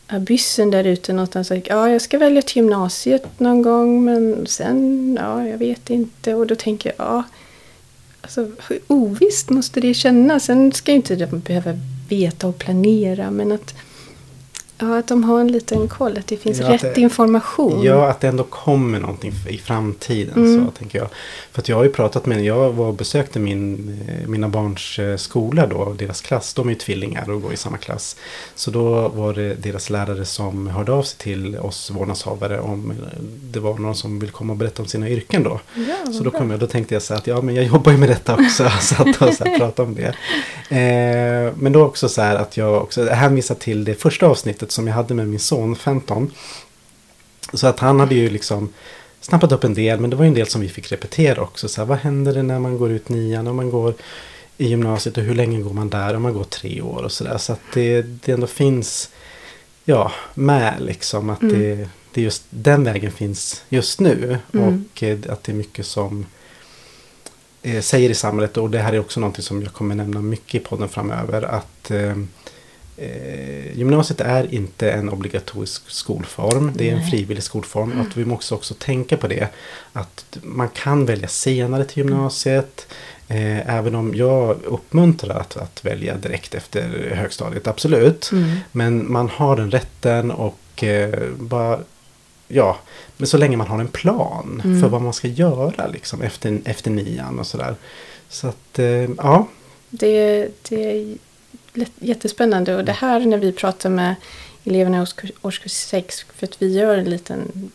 abyssen 0.06 0.70
där 0.70 0.84
ute 0.84 1.12
någonstans. 1.12 1.52
Ja, 1.64 1.90
jag 1.90 2.02
ska 2.02 2.18
välja 2.18 2.42
till 2.42 2.56
gymnasiet 2.56 3.40
någon 3.40 3.62
gång 3.62 4.04
men 4.04 4.46
sen, 4.46 5.18
ja, 5.20 5.46
jag 5.48 5.58
vet 5.58 5.90
inte. 5.90 6.34
Och 6.34 6.46
då 6.46 6.54
tänker 6.54 6.92
jag, 6.96 7.06
ja, 7.06 7.24
alltså 8.20 8.50
hur 8.68 8.80
ovisst 8.86 9.50
måste 9.50 9.80
det 9.80 9.94
kännas? 9.94 10.44
Sen 10.44 10.72
ska 10.72 10.92
ju 10.92 10.96
inte 10.96 11.16
de 11.16 11.40
behöva 11.40 11.72
veta 12.08 12.46
och 12.48 12.58
planera 12.58 13.30
men 13.30 13.52
att 13.52 13.74
Ja, 14.78 14.98
att 14.98 15.06
de 15.06 15.24
har 15.24 15.40
en 15.40 15.52
liten 15.52 15.88
koll, 15.88 16.18
att 16.18 16.26
det 16.26 16.36
finns 16.36 16.60
ja, 16.60 16.72
rätt 16.72 16.94
det, 16.94 17.00
information. 17.00 17.82
Ja, 17.82 18.08
att 18.08 18.20
det 18.20 18.28
ändå 18.28 18.44
kommer 18.44 19.00
någonting 19.00 19.32
i 19.48 19.58
framtiden. 19.58 20.34
Mm. 20.34 20.64
Så 20.64 20.70
tänker 20.70 20.98
jag. 20.98 21.08
För 21.52 21.62
att 21.62 21.68
jag 21.68 21.76
har 21.76 21.84
ju 21.84 21.90
pratat 21.90 22.26
med, 22.26 22.44
jag 22.44 22.72
var 22.72 22.86
och 22.86 22.94
besökte 22.94 23.38
min, 23.38 23.98
eh, 24.08 24.28
mina 24.28 24.48
barns 24.48 24.98
eh, 24.98 25.16
skola 25.16 25.66
då, 25.66 25.94
deras 25.98 26.20
klass. 26.20 26.54
De 26.54 26.66
är 26.68 26.72
ju 26.72 26.78
tvillingar 26.78 27.30
och 27.30 27.42
går 27.42 27.52
i 27.52 27.56
samma 27.56 27.76
klass. 27.76 28.16
Så 28.54 28.70
då 28.70 29.08
var 29.08 29.34
det 29.34 29.54
deras 29.54 29.90
lärare 29.90 30.24
som 30.24 30.66
hörde 30.66 30.92
av 30.92 31.02
sig 31.02 31.18
till 31.18 31.58
oss 31.58 31.90
vårdnadshavare 31.90 32.60
om 32.60 32.90
eh, 32.90 32.96
det 33.50 33.60
var 33.60 33.78
någon 33.78 33.94
som 33.94 34.18
vill 34.18 34.30
komma 34.30 34.52
och 34.52 34.56
berätta 34.56 34.82
om 34.82 34.88
sina 34.88 35.08
yrken 35.08 35.42
då. 35.42 35.60
Ja, 35.74 36.12
så 36.12 36.24
då, 36.24 36.30
kom 36.30 36.50
jag, 36.50 36.60
då 36.60 36.66
tänkte 36.66 36.94
jag 36.94 37.02
så 37.02 37.14
att 37.14 37.26
ja, 37.26 37.40
men 37.40 37.54
jag 37.54 37.64
jobbar 37.64 37.92
ju 37.92 37.98
med 37.98 38.08
detta 38.08 38.34
också. 38.34 38.70
så 38.80 39.02
att 39.02 39.22
och 39.22 39.34
så 39.34 39.44
här, 39.44 39.58
prata 39.58 39.82
om 39.82 39.94
det. 39.94 40.14
Eh, 40.76 41.52
men 41.58 41.72
då 41.72 41.84
också 41.84 42.08
så 42.08 42.22
här 42.22 42.36
att 42.36 42.56
jag 42.56 42.82
också 42.82 43.08
hänvisar 43.08 43.54
till 43.54 43.84
det 43.84 43.94
första 43.94 44.26
avsnittet 44.26 44.65
mötet 44.66 44.72
som 44.72 44.86
jag 44.86 44.94
hade 44.94 45.14
med 45.14 45.28
min 45.28 45.40
son 45.40 45.76
Fenton. 45.76 46.32
Så 47.52 47.66
att 47.66 47.80
han 47.80 48.00
hade 48.00 48.14
ju 48.14 48.30
liksom 48.30 48.68
snappat 49.20 49.52
upp 49.52 49.64
en 49.64 49.74
del, 49.74 50.00
men 50.00 50.10
det 50.10 50.16
var 50.16 50.24
en 50.24 50.34
del 50.34 50.46
som 50.46 50.60
vi 50.60 50.68
fick 50.68 50.92
repetera 50.92 51.42
också. 51.42 51.68
Så 51.68 51.80
här, 51.80 51.86
vad 51.86 51.98
händer 51.98 52.34
det 52.34 52.42
när 52.42 52.60
man 52.60 52.78
går 52.78 52.90
ut 52.90 53.08
nian, 53.08 53.46
om 53.46 53.56
man 53.56 53.70
går 53.70 53.94
i 54.58 54.68
gymnasiet 54.68 55.18
och 55.18 55.24
hur 55.24 55.34
länge 55.34 55.60
går 55.62 55.74
man 55.74 55.90
där, 55.90 56.16
om 56.16 56.22
man 56.22 56.34
går 56.34 56.44
tre 56.44 56.82
år 56.82 57.04
och 57.04 57.12
sådär. 57.12 57.38
Så 57.38 57.52
att 57.52 57.60
det, 57.74 58.02
det 58.02 58.32
ändå 58.32 58.46
finns, 58.46 59.10
ja, 59.84 60.12
med 60.34 60.74
liksom 60.80 61.30
att 61.30 61.42
mm. 61.42 61.58
det, 61.58 61.88
det 62.14 62.22
just 62.22 62.44
den 62.50 62.84
vägen 62.84 63.12
finns 63.12 63.62
just 63.70 64.00
nu. 64.00 64.38
Mm. 64.52 64.66
Och 64.66 65.02
eh, 65.02 65.18
att 65.28 65.44
det 65.44 65.52
är 65.52 65.56
mycket 65.56 65.86
som 65.86 66.26
eh, 67.62 67.80
säger 67.80 68.10
i 68.10 68.14
samhället, 68.14 68.56
och 68.56 68.70
det 68.70 68.82
här 68.82 68.92
är 68.92 69.00
också 69.00 69.20
någonting 69.20 69.42
som 69.42 69.62
jag 69.62 69.72
kommer 69.72 69.94
nämna 69.94 70.20
mycket 70.20 70.54
i 70.54 70.64
podden 70.64 70.88
framöver, 70.88 71.42
att 71.42 71.90
eh, 71.90 72.16
Eh, 72.96 73.78
gymnasiet 73.78 74.20
är 74.20 74.54
inte 74.54 74.90
en 74.90 75.08
obligatorisk 75.08 75.90
skolform. 75.90 76.72
Det 76.74 76.90
är 76.90 76.94
en 76.94 77.06
frivillig 77.06 77.42
skolform. 77.42 77.92
Mm. 77.92 78.06
Att 78.06 78.16
vi 78.16 78.24
måste 78.24 78.54
också 78.54 78.74
tänka 78.74 79.16
på 79.16 79.28
det. 79.28 79.48
Att 79.92 80.38
man 80.42 80.68
kan 80.68 81.06
välja 81.06 81.28
senare 81.28 81.84
till 81.84 81.98
gymnasiet. 81.98 82.86
Eh, 83.28 83.76
även 83.76 83.94
om 83.94 84.14
jag 84.14 84.62
uppmuntrar 84.64 85.40
att, 85.40 85.56
att 85.56 85.84
välja 85.84 86.16
direkt 86.16 86.54
efter 86.54 87.12
högstadiet, 87.14 87.66
absolut. 87.66 88.30
Mm. 88.32 88.56
Men 88.72 89.12
man 89.12 89.28
har 89.28 89.56
den 89.56 89.70
rätten 89.70 90.30
och 90.30 90.84
eh, 90.84 91.28
bara 91.38 91.78
Ja, 92.48 92.78
men 93.16 93.26
så 93.26 93.36
länge 93.36 93.56
man 93.56 93.66
har 93.66 93.80
en 93.80 93.88
plan 93.88 94.62
mm. 94.64 94.80
för 94.80 94.88
vad 94.88 95.02
man 95.02 95.12
ska 95.12 95.28
göra 95.28 95.86
liksom, 95.86 96.22
efter, 96.22 96.60
efter 96.64 96.90
nian 96.90 97.38
och 97.38 97.46
sådär. 97.46 97.74
Så 98.28 98.48
att, 98.48 98.78
eh, 98.78 99.10
ja. 99.16 99.48
Det, 99.90 100.48
det 100.68 101.16
jättespännande. 101.98 102.76
Och 102.76 102.84
det 102.84 102.92
här 102.92 103.20
när 103.20 103.38
vi 103.38 103.52
pratar 103.52 103.90
med 103.90 104.14
eleverna 104.64 104.98
i 104.98 105.00
årskurs, 105.00 105.30
årskurs 105.42 105.72
6. 105.72 106.26
För 106.34 106.46
att 106.46 106.62
vi 106.62 106.72
gör 106.72 106.96
en 106.96 107.10
liten 107.10 107.70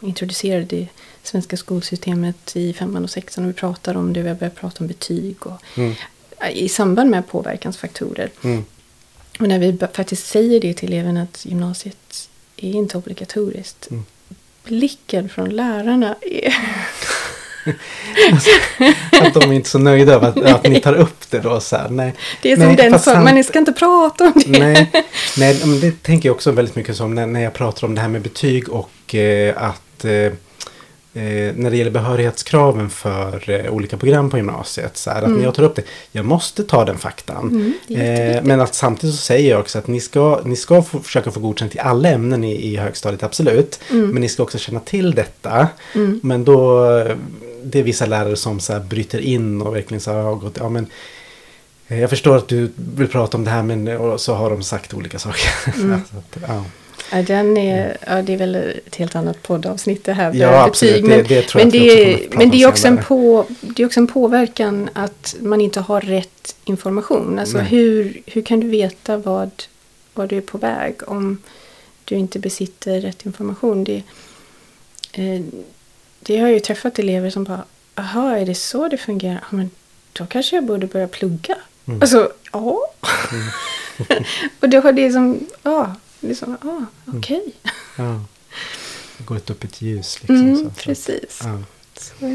introducerar 0.00 0.62
det 0.62 0.88
svenska 1.22 1.56
skolsystemet 1.56 2.56
i 2.56 2.72
femman 2.72 3.04
och 3.04 3.10
sexan. 3.10 3.44
Och 3.44 3.50
vi 3.50 3.54
pratar 3.54 3.96
om 3.96 4.12
det. 4.12 4.22
Vi 4.22 4.28
har 4.28 4.36
börjat 4.36 4.56
prata 4.56 4.84
om 4.84 4.86
betyg. 4.86 5.46
Och, 5.46 5.62
mm. 5.74 5.94
I 6.52 6.68
samband 6.68 7.10
med 7.10 7.28
påverkansfaktorer. 7.28 8.30
Mm. 8.44 8.64
Och 9.40 9.48
när 9.48 9.58
vi 9.58 9.78
faktiskt 9.92 10.26
säger 10.26 10.60
det 10.60 10.74
till 10.74 10.92
eleverna 10.92 11.22
att 11.22 11.46
gymnasiet 11.46 12.28
är 12.56 12.72
inte 12.72 12.98
obligatoriskt. 12.98 13.90
Mm. 13.90 14.04
Blicken 14.64 15.28
från 15.28 15.50
lärarna 15.50 16.16
är 16.20 16.54
att 19.20 19.34
de 19.34 19.50
är 19.50 19.54
inte 19.54 19.68
så 19.68 19.78
nöjda 19.78 20.12
över 20.12 20.28
att, 20.28 20.38
att 20.38 20.68
ni 20.68 20.80
tar 20.80 20.94
upp 20.94 21.30
det 21.30 21.38
då. 21.38 21.60
Så 21.60 21.76
här. 21.76 21.88
Nej, 21.88 22.14
det 22.42 22.52
är 22.52 22.56
som 22.56 22.66
nej, 22.66 22.76
den 22.76 22.98
sången, 22.98 23.24
men 23.24 23.34
ni 23.34 23.44
ska 23.44 23.58
inte 23.58 23.72
prata 23.72 24.24
om 24.24 24.32
det. 24.46 24.58
Nej, 24.58 24.90
nej 25.36 25.60
men 25.64 25.80
det 25.80 26.02
tänker 26.02 26.28
jag 26.28 26.34
också 26.34 26.50
väldigt 26.50 26.76
mycket 26.76 26.96
som 26.96 27.14
när, 27.14 27.26
när 27.26 27.40
jag 27.40 27.54
pratar 27.54 27.86
om 27.86 27.94
det 27.94 28.00
här 28.00 28.08
med 28.08 28.22
betyg 28.22 28.68
och 28.68 29.14
eh, 29.14 29.62
att 29.62 30.04
eh, 30.04 30.32
eh, 31.18 31.54
när 31.56 31.70
det 31.70 31.76
gäller 31.76 31.90
behörighetskraven 31.90 32.90
för 32.90 33.50
eh, 33.50 33.72
olika 33.72 33.96
program 33.96 34.30
på 34.30 34.36
gymnasiet. 34.36 34.96
Så 34.96 35.10
här, 35.10 35.18
att 35.18 35.24
mm. 35.24 35.38
när 35.38 35.44
jag 35.44 35.54
tar 35.54 35.62
upp 35.62 35.74
det, 35.74 35.82
jag 36.12 36.24
måste 36.24 36.64
ta 36.64 36.84
den 36.84 36.98
faktan. 36.98 37.74
Mm, 37.88 38.36
eh, 38.36 38.42
men 38.42 38.60
att 38.60 38.74
samtidigt 38.74 39.16
så 39.16 39.22
säger 39.22 39.50
jag 39.50 39.60
också 39.60 39.78
att 39.78 39.86
ni 39.86 40.00
ska, 40.00 40.40
ni 40.44 40.56
ska 40.56 40.82
få, 40.82 41.00
försöka 41.00 41.30
få 41.30 41.40
godkänt 41.40 41.74
i 41.74 41.78
alla 41.78 42.08
ämnen 42.08 42.44
i, 42.44 42.72
i 42.72 42.76
högstadiet, 42.76 43.22
absolut. 43.22 43.80
Mm. 43.90 44.10
Men 44.10 44.20
ni 44.20 44.28
ska 44.28 44.42
också 44.42 44.58
känna 44.58 44.80
till 44.80 45.14
detta. 45.14 45.68
Mm. 45.94 46.20
Men 46.22 46.44
då, 46.44 46.88
det 47.70 47.78
är 47.78 47.82
vissa 47.82 48.06
lärare 48.06 48.36
som 48.36 48.60
så 48.60 48.72
här 48.72 48.80
bryter 48.80 49.18
in 49.18 49.62
och 49.62 49.76
verkligen 49.76 50.00
så 50.00 50.12
här 50.12 50.22
har 50.22 50.34
gått, 50.34 50.56
ja 50.56 50.68
men 50.68 50.86
eh, 51.88 52.00
jag 52.00 52.10
förstår 52.10 52.36
att 52.36 52.48
du 52.48 52.70
vill 52.76 53.08
prata 53.08 53.36
om 53.36 53.44
det 53.44 53.50
här 53.50 53.62
men 53.62 54.18
så 54.18 54.34
har 54.34 54.50
de 54.50 54.62
sagt 54.62 54.94
olika 54.94 55.18
saker. 55.18 55.50
Mm. 55.80 55.94
att, 55.94 56.38
ja. 56.48 56.64
Ja, 57.12 57.22
den 57.22 57.56
är, 57.56 57.96
ja, 58.06 58.22
det 58.22 58.32
är 58.32 58.36
väl 58.36 58.54
ett 58.54 58.96
helt 58.96 59.16
annat 59.16 59.42
poddavsnitt 59.42 60.04
det 60.04 60.12
här. 60.12 60.34
Ja, 60.34 60.64
betyg. 60.66 61.04
Men, 61.04 61.18
det, 61.18 61.22
det 61.28 61.54
men, 61.54 61.70
det, 61.70 62.34
men 62.34 62.50
det, 62.50 62.62
är 62.62 62.68
också 62.68 62.88
en 62.88 62.98
på, 62.98 63.46
det 63.60 63.82
är 63.82 63.86
också 63.86 64.00
en 64.00 64.06
påverkan 64.06 64.90
att 64.92 65.36
man 65.40 65.60
inte 65.60 65.80
har 65.80 66.00
rätt 66.00 66.56
information. 66.64 67.38
Alltså 67.38 67.58
hur, 67.58 68.22
hur 68.26 68.42
kan 68.42 68.60
du 68.60 68.68
veta 68.68 69.16
vad, 69.16 69.50
vad 70.14 70.28
du 70.28 70.36
är 70.36 70.40
på 70.40 70.58
väg 70.58 70.94
om 71.06 71.38
du 72.04 72.14
inte 72.14 72.38
besitter 72.38 73.00
rätt 73.00 73.26
information? 73.26 73.84
Det, 73.84 74.02
eh, 75.12 75.40
det 76.28 76.38
har 76.38 76.46
jag 76.46 76.54
ju 76.54 76.60
träffat 76.60 76.98
elever 76.98 77.30
som 77.30 77.44
bara, 77.44 77.64
jaha, 77.94 78.38
är 78.38 78.46
det 78.46 78.54
så 78.54 78.88
det 78.88 78.96
fungerar? 78.96 79.44
Ja, 79.50 79.56
men 79.56 79.70
då 80.12 80.26
kanske 80.26 80.56
jag 80.56 80.64
borde 80.64 80.86
börja 80.86 81.08
plugga. 81.08 81.56
Mm. 81.86 82.00
Alltså, 82.02 82.32
ja. 82.52 82.90
Mm. 83.32 84.24
och 84.60 84.68
då 84.68 84.80
har 84.80 84.92
det 84.92 85.12
som, 85.12 85.46
ja, 85.62 85.94
liksom, 86.20 86.56
ah, 86.62 86.66
mm. 86.66 86.86
okej. 87.06 87.38
Okay. 87.38 87.52
Ja. 87.96 88.20
Det 89.18 89.24
går 89.24 89.36
ett 89.36 89.82
ljus 89.82 90.18
liksom. 90.20 90.36
Mm, 90.36 90.56
så, 90.56 90.70
precis. 90.70 91.38
Så, 91.38 92.14
ja. 92.18 92.28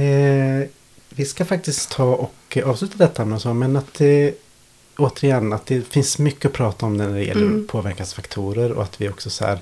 Eh, 0.00 0.68
vi 1.08 1.24
ska 1.24 1.44
faktiskt 1.44 1.90
ta 1.90 2.04
och 2.04 2.58
avsluta 2.64 2.96
detta 2.96 3.24
med 3.24 3.40
så, 3.40 3.54
men 3.54 3.76
att 3.76 4.00
eh, 4.00 4.30
återigen 4.96 5.52
att 5.52 5.66
det 5.66 5.86
finns 5.86 6.18
mycket 6.18 6.44
att 6.44 6.52
prata 6.52 6.86
om 6.86 6.96
när 6.96 7.08
det 7.08 7.24
gäller 7.24 7.46
mm. 7.46 7.66
påverkansfaktorer 7.66 8.72
och 8.72 8.82
att 8.82 9.00
vi 9.00 9.08
också 9.08 9.30
så 9.30 9.44
här 9.44 9.58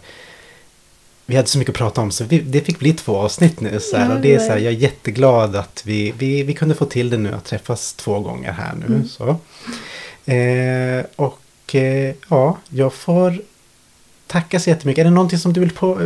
vi 1.26 1.37
hade 1.37 1.48
så 1.48 1.58
mycket 1.58 1.72
att 1.72 1.78
prata 1.78 2.00
om 2.00 2.11
så 2.11 2.24
vi, 2.24 2.38
det 2.38 2.61
fick 2.61 2.78
bli 2.78 2.92
två 2.92 3.16
avsnitt 3.16 3.61
nu. 3.61 3.80
Så 3.80 3.96
här, 3.96 4.14
och 4.14 4.20
det 4.20 4.35
är 4.35 4.38
så 4.38 4.52
här, 4.52 4.58
jag 4.58 4.72
är 4.72 4.76
jätteglad 4.76 5.56
att 5.56 5.82
vi, 5.87 6.14
vi, 6.18 6.42
vi 6.42 6.54
kunde 6.54 6.74
få 6.74 6.85
till 6.85 7.11
det 7.11 7.18
nu 7.18 7.32
att 7.32 7.44
träffas 7.44 7.94
två 7.94 8.20
gånger 8.20 8.52
här 8.52 8.74
nu. 8.74 8.87
Mm. 8.87 9.08
Så. 9.08 9.28
Eh, 10.32 11.04
och 11.16 11.74
eh, 11.74 12.14
ja, 12.28 12.58
jag 12.68 12.92
får 12.92 13.42
tacka 14.26 14.61
så 14.61 14.70
jättemycket. 14.70 15.00
Är 15.00 15.04
det 15.04 15.11
någonting 15.11 15.38
som 15.38 15.52
du 15.52 15.61
vill 15.61 15.72
på, 15.72 15.98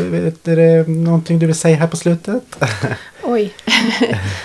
är 0.44 0.56
det 0.56 0.88
någonting 0.88 1.38
du 1.38 1.46
vill 1.46 1.54
säga 1.54 1.76
här 1.76 1.86
på 1.86 1.96
slutet? 1.96 2.42
Oj. 3.22 3.54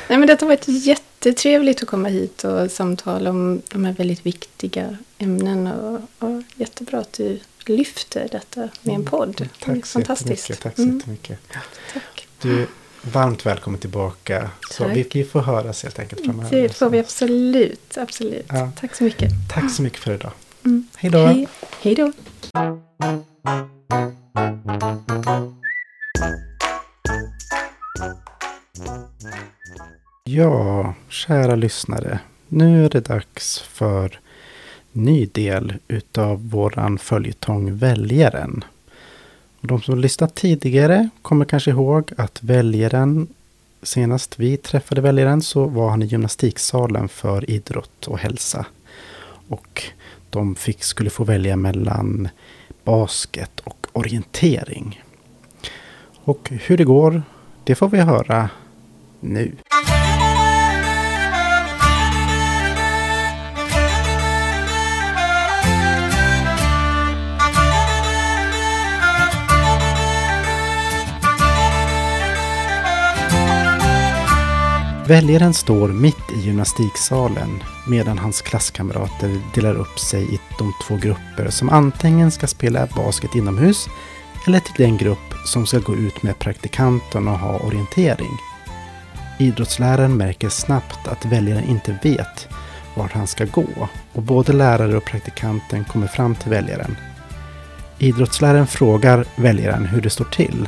Nej 0.07 0.17
men 0.17 0.27
detta 0.27 0.45
var 0.45 0.53
ett 0.53 0.67
jättetrevligt 0.67 1.83
att 1.83 1.89
komma 1.89 2.07
hit 2.07 2.43
och 2.43 2.71
samtala 2.71 3.29
om 3.29 3.61
de 3.71 3.85
här 3.85 3.93
väldigt 3.93 4.25
viktiga 4.25 4.97
ämnena. 5.17 5.75
Och, 5.75 6.27
och 6.27 6.41
jättebra 6.55 6.99
att 6.99 7.13
du 7.13 7.39
lyfter 7.77 8.27
detta 8.31 8.61
med 8.61 8.71
en 8.83 8.91
mm. 8.91 9.05
podd. 9.05 9.49
Tack 9.59 9.85
så 9.85 9.99
Fantastiskt. 9.99 10.61
Tack 10.61 10.75
så 10.75 10.81
mm. 10.81 10.97
jättemycket. 10.97 11.39
Tack. 11.93 12.27
Du, 12.41 12.67
varmt 13.01 13.45
välkommen 13.45 13.79
tillbaka. 13.79 14.49
Så 14.71 14.87
vi, 14.87 15.07
vi 15.13 15.23
får 15.23 15.41
höras 15.41 15.83
helt 15.83 15.99
enkelt 15.99 16.25
framöver. 16.25 16.61
Det 16.61 16.69
får 16.69 16.89
vi 16.89 16.99
absolut. 16.99 17.97
absolut. 17.97 18.45
Ja. 18.49 18.71
Tack 18.79 18.95
så 18.95 19.03
mycket. 19.03 19.31
Tack 19.49 19.71
så 19.71 19.81
mycket 19.81 19.99
för 19.99 20.13
idag. 20.13 20.31
Mm. 20.65 20.87
Hej 20.95 21.11
då. 21.11 21.25
Hej, 21.25 21.47
hej 21.81 21.95
då. 21.95 22.11
Ja, 30.23 30.93
kära 31.09 31.55
lyssnare. 31.55 32.19
Nu 32.47 32.85
är 32.85 32.89
det 32.89 32.99
dags 32.99 33.59
för 33.59 34.19
ny 34.91 35.25
del 35.25 35.73
utav 35.87 36.49
våran 36.49 36.97
följetong 36.97 37.77
Väljaren. 37.77 38.63
De 39.61 39.81
som 39.81 39.99
lyssnat 39.99 40.35
tidigare 40.35 41.09
kommer 41.21 41.45
kanske 41.45 41.71
ihåg 41.71 42.11
att 42.17 42.43
Väljaren 42.43 43.27
Senast 43.83 44.39
vi 44.39 44.57
träffade 44.57 45.01
väljaren 45.01 45.41
så 45.41 45.65
var 45.65 45.89
han 45.89 46.03
i 46.03 46.05
gymnastiksalen 46.05 47.09
för 47.09 47.49
idrott 47.49 48.07
och 48.07 48.19
hälsa. 48.19 48.65
Och 49.47 49.83
de 50.29 50.55
fick, 50.55 50.83
skulle 50.83 51.09
få 51.09 51.23
välja 51.23 51.55
mellan 51.55 52.29
basket 52.83 53.59
och 53.59 53.87
orientering. 53.93 55.03
Och 56.23 56.49
hur 56.49 56.77
det 56.77 56.83
går, 56.83 57.23
det 57.63 57.75
får 57.75 57.89
vi 57.89 57.99
höra 57.99 58.49
nu. 59.19 59.55
Väljaren 75.07 75.53
står 75.53 75.87
mitt 75.87 76.31
i 76.35 76.39
gymnastiksalen 76.39 77.63
medan 77.87 78.17
hans 78.17 78.41
klasskamrater 78.41 79.41
delar 79.55 79.75
upp 79.75 79.99
sig 79.99 80.33
i 80.35 80.39
de 80.59 80.73
två 80.87 80.95
grupper 80.95 81.49
som 81.49 81.69
antingen 81.69 82.31
ska 82.31 82.47
spela 82.47 82.87
basket 82.95 83.35
inomhus 83.35 83.87
eller 84.47 84.59
till 84.59 84.85
den 84.85 84.97
grupp 84.97 85.33
som 85.45 85.65
ska 85.65 85.79
gå 85.79 85.95
ut 85.95 86.23
med 86.23 86.39
praktikanten 86.39 87.27
och 87.27 87.39
ha 87.39 87.59
orientering. 87.59 88.37
Idrottsläraren 89.39 90.17
märker 90.17 90.49
snabbt 90.49 91.07
att 91.07 91.25
väljaren 91.25 91.63
inte 91.63 91.97
vet 92.03 92.47
vart 92.95 93.11
han 93.11 93.27
ska 93.27 93.45
gå 93.45 93.89
och 94.13 94.21
både 94.21 94.53
lärare 94.53 94.97
och 94.97 95.05
praktikanten 95.05 95.85
kommer 95.85 96.07
fram 96.07 96.35
till 96.35 96.49
väljaren. 96.49 96.97
Idrottsläraren 97.97 98.67
frågar 98.67 99.25
väljaren 99.35 99.85
hur 99.85 100.01
det 100.01 100.09
står 100.09 100.25
till 100.25 100.67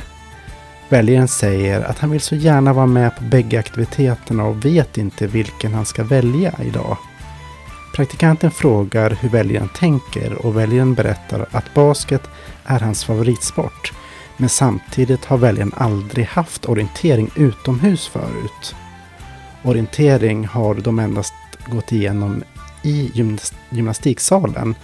Väljaren 0.88 1.28
säger 1.28 1.80
att 1.80 1.98
han 1.98 2.10
vill 2.10 2.20
så 2.20 2.34
gärna 2.34 2.72
vara 2.72 2.86
med 2.86 3.16
på 3.16 3.24
bägge 3.24 3.58
aktiviteterna 3.58 4.44
och 4.44 4.64
vet 4.64 4.98
inte 4.98 5.26
vilken 5.26 5.74
han 5.74 5.84
ska 5.84 6.04
välja 6.04 6.54
idag. 6.62 6.96
Praktikanten 7.94 8.50
frågar 8.50 9.10
hur 9.10 9.28
väljaren 9.28 9.68
tänker 9.68 10.46
och 10.46 10.56
väljaren 10.56 10.94
berättar 10.94 11.46
att 11.50 11.74
basket 11.74 12.22
är 12.64 12.80
hans 12.80 13.04
favoritsport. 13.04 13.92
Men 14.36 14.48
samtidigt 14.48 15.24
har 15.24 15.38
väljaren 15.38 15.72
aldrig 15.76 16.26
haft 16.26 16.68
orientering 16.68 17.30
utomhus 17.36 18.06
förut. 18.06 18.74
Orientering 19.62 20.46
har 20.46 20.74
de 20.74 20.98
endast 20.98 21.34
gått 21.66 21.92
igenom 21.92 22.42
i 22.82 23.10
gymnastiksalen 23.70 24.74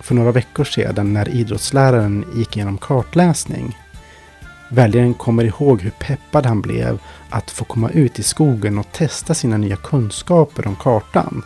för 0.00 0.14
några 0.14 0.32
veckor 0.32 0.64
sedan 0.64 1.12
när 1.12 1.28
idrottsläraren 1.28 2.24
gick 2.34 2.56
igenom 2.56 2.78
kartläsning. 2.78 3.76
Väljaren 4.72 5.14
kommer 5.14 5.44
ihåg 5.44 5.80
hur 5.80 5.90
peppad 5.90 6.46
han 6.46 6.60
blev 6.60 6.98
att 7.30 7.50
få 7.50 7.64
komma 7.64 7.90
ut 7.90 8.18
i 8.18 8.22
skogen 8.22 8.78
och 8.78 8.92
testa 8.92 9.34
sina 9.34 9.56
nya 9.56 9.76
kunskaper 9.76 10.66
om 10.66 10.76
kartan. 10.76 11.42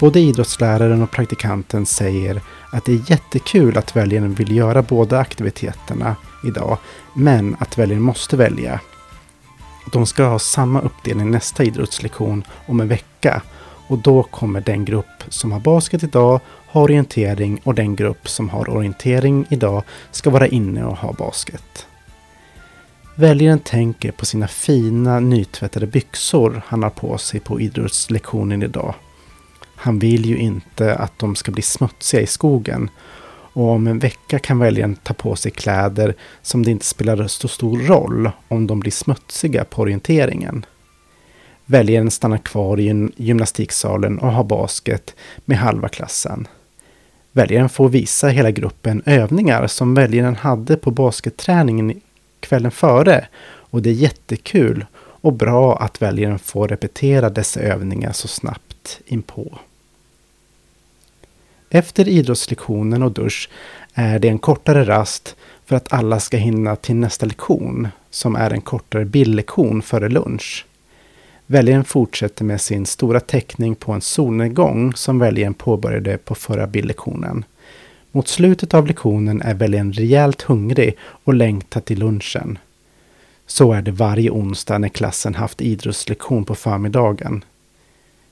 Både 0.00 0.20
idrottsläraren 0.20 1.02
och 1.02 1.10
praktikanten 1.10 1.86
säger 1.86 2.40
att 2.70 2.84
det 2.84 2.92
är 2.92 3.10
jättekul 3.10 3.78
att 3.78 3.96
väljaren 3.96 4.34
vill 4.34 4.56
göra 4.56 4.82
båda 4.82 5.18
aktiviteterna 5.18 6.16
idag, 6.44 6.78
men 7.14 7.56
att 7.58 7.78
väljaren 7.78 8.02
måste 8.02 8.36
välja. 8.36 8.80
De 9.92 10.06
ska 10.06 10.24
ha 10.24 10.38
samma 10.38 10.80
uppdelning 10.80 11.30
nästa 11.30 11.64
idrottslektion 11.64 12.44
om 12.66 12.80
en 12.80 12.88
vecka 12.88 13.42
och 13.86 13.98
då 13.98 14.22
kommer 14.22 14.60
den 14.60 14.84
grupp 14.84 15.24
som 15.28 15.52
har 15.52 15.60
basket 15.60 16.02
idag 16.02 16.40
ha 16.66 16.80
orientering 16.80 17.60
och 17.64 17.74
den 17.74 17.96
grupp 17.96 18.28
som 18.28 18.48
har 18.48 18.70
orientering 18.70 19.46
idag 19.50 19.82
ska 20.10 20.30
vara 20.30 20.46
inne 20.46 20.84
och 20.84 20.96
ha 20.96 21.12
basket. 21.12 21.86
Väljaren 23.14 23.58
tänker 23.58 24.12
på 24.12 24.26
sina 24.26 24.48
fina 24.48 25.20
nytvättade 25.20 25.86
byxor 25.86 26.62
han 26.66 26.82
har 26.82 26.90
på 26.90 27.18
sig 27.18 27.40
på 27.40 27.60
idrottslektionen 27.60 28.62
idag. 28.62 28.94
Han 29.76 29.98
vill 29.98 30.26
ju 30.26 30.36
inte 30.36 30.94
att 30.94 31.18
de 31.18 31.34
ska 31.34 31.52
bli 31.52 31.62
smutsiga 31.62 32.20
i 32.20 32.26
skogen. 32.26 32.90
Och 33.54 33.68
om 33.68 33.86
en 33.86 33.98
vecka 33.98 34.38
kan 34.38 34.58
väljaren 34.58 34.96
ta 34.96 35.14
på 35.14 35.36
sig 35.36 35.52
kläder 35.52 36.14
som 36.42 36.62
det 36.62 36.70
inte 36.70 36.86
spelar 36.86 37.26
så 37.26 37.48
stor 37.48 37.78
roll 37.78 38.30
om 38.48 38.66
de 38.66 38.80
blir 38.80 38.92
smutsiga 38.92 39.64
på 39.64 39.82
orienteringen. 39.82 40.66
Väljaren 41.66 42.10
stannar 42.10 42.38
kvar 42.38 42.80
i 42.80 43.10
gymnastiksalen 43.16 44.18
och 44.18 44.32
har 44.32 44.44
basket 44.44 45.14
med 45.44 45.58
halva 45.58 45.88
klassen. 45.88 46.48
Väljaren 47.32 47.68
får 47.68 47.88
visa 47.88 48.28
hela 48.28 48.50
gruppen 48.50 49.02
övningar 49.06 49.66
som 49.66 49.94
väljaren 49.94 50.36
hade 50.36 50.76
på 50.76 50.90
basketträningen 50.90 52.00
kvällen 52.42 52.70
före. 52.70 53.26
Och 53.44 53.82
det 53.82 53.90
är 53.90 53.94
jättekul 53.94 54.86
och 54.96 55.32
bra 55.32 55.76
att 55.76 56.02
väljaren 56.02 56.38
får 56.38 56.68
repetera 56.68 57.30
dessa 57.30 57.60
övningar 57.60 58.12
så 58.12 58.28
snabbt 58.28 59.00
inpå. 59.06 59.58
Efter 61.70 62.08
idrottslektionen 62.08 63.02
och 63.02 63.12
dusch 63.12 63.48
är 63.94 64.18
det 64.18 64.28
en 64.28 64.38
kortare 64.38 64.84
rast 64.84 65.36
för 65.64 65.76
att 65.76 65.92
alla 65.92 66.20
ska 66.20 66.36
hinna 66.36 66.76
till 66.76 66.96
nästa 66.96 67.26
lektion, 67.26 67.88
som 68.10 68.36
är 68.36 68.50
en 68.50 68.60
kortare 68.60 69.04
bildlektion 69.04 69.82
före 69.82 70.08
lunch. 70.08 70.66
Väljaren 71.46 71.84
fortsätter 71.84 72.44
med 72.44 72.60
sin 72.60 72.86
stora 72.86 73.20
teckning 73.20 73.74
på 73.74 73.92
en 73.92 74.00
solnedgång 74.00 74.94
som 74.94 75.18
väljaren 75.18 75.54
påbörjade 75.54 76.18
på 76.18 76.34
förra 76.34 76.66
bildlektionen. 76.66 77.44
Mot 78.12 78.28
slutet 78.28 78.74
av 78.74 78.86
lektionen 78.86 79.42
är 79.42 79.54
väljaren 79.54 79.92
rejält 79.92 80.42
hungrig 80.42 80.96
och 81.00 81.34
längtar 81.34 81.80
till 81.80 81.98
lunchen. 81.98 82.58
Så 83.46 83.72
är 83.72 83.82
det 83.82 83.90
varje 83.90 84.30
onsdag 84.30 84.78
när 84.78 84.88
klassen 84.88 85.34
haft 85.34 85.60
idrottslektion 85.60 86.44
på 86.44 86.54
förmiddagen. 86.54 87.44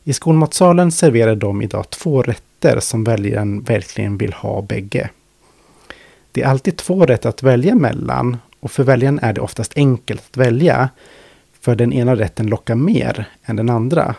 I 0.05 0.13
skolmatsalen 0.13 0.93
serverar 0.93 1.37
de 1.37 1.63
idag 1.63 1.91
två 1.91 2.23
rätter 2.23 2.81
som 2.81 3.05
väljaren 3.05 3.61
verkligen 3.61 4.19
vill 4.19 4.33
ha 4.33 4.63
bägge. 4.63 5.11
Det 6.33 6.43
är 6.43 6.47
alltid 6.47 6.77
två 6.77 7.07
rätter 7.07 7.29
att 7.29 7.43
välja 7.43 7.75
mellan 7.75 8.37
och 8.61 8.71
för 8.71 8.85
väljaren 8.85 9.19
är 9.23 9.33
det 9.33 9.41
oftast 9.41 9.73
enkelt 9.77 10.23
att 10.31 10.37
välja, 10.37 10.89
för 11.61 11.75
den 11.75 11.93
ena 11.93 12.17
rätten 12.17 12.47
lockar 12.47 12.75
mer 12.75 13.29
än 13.45 13.57
den 13.57 13.71
andra. 13.71 14.15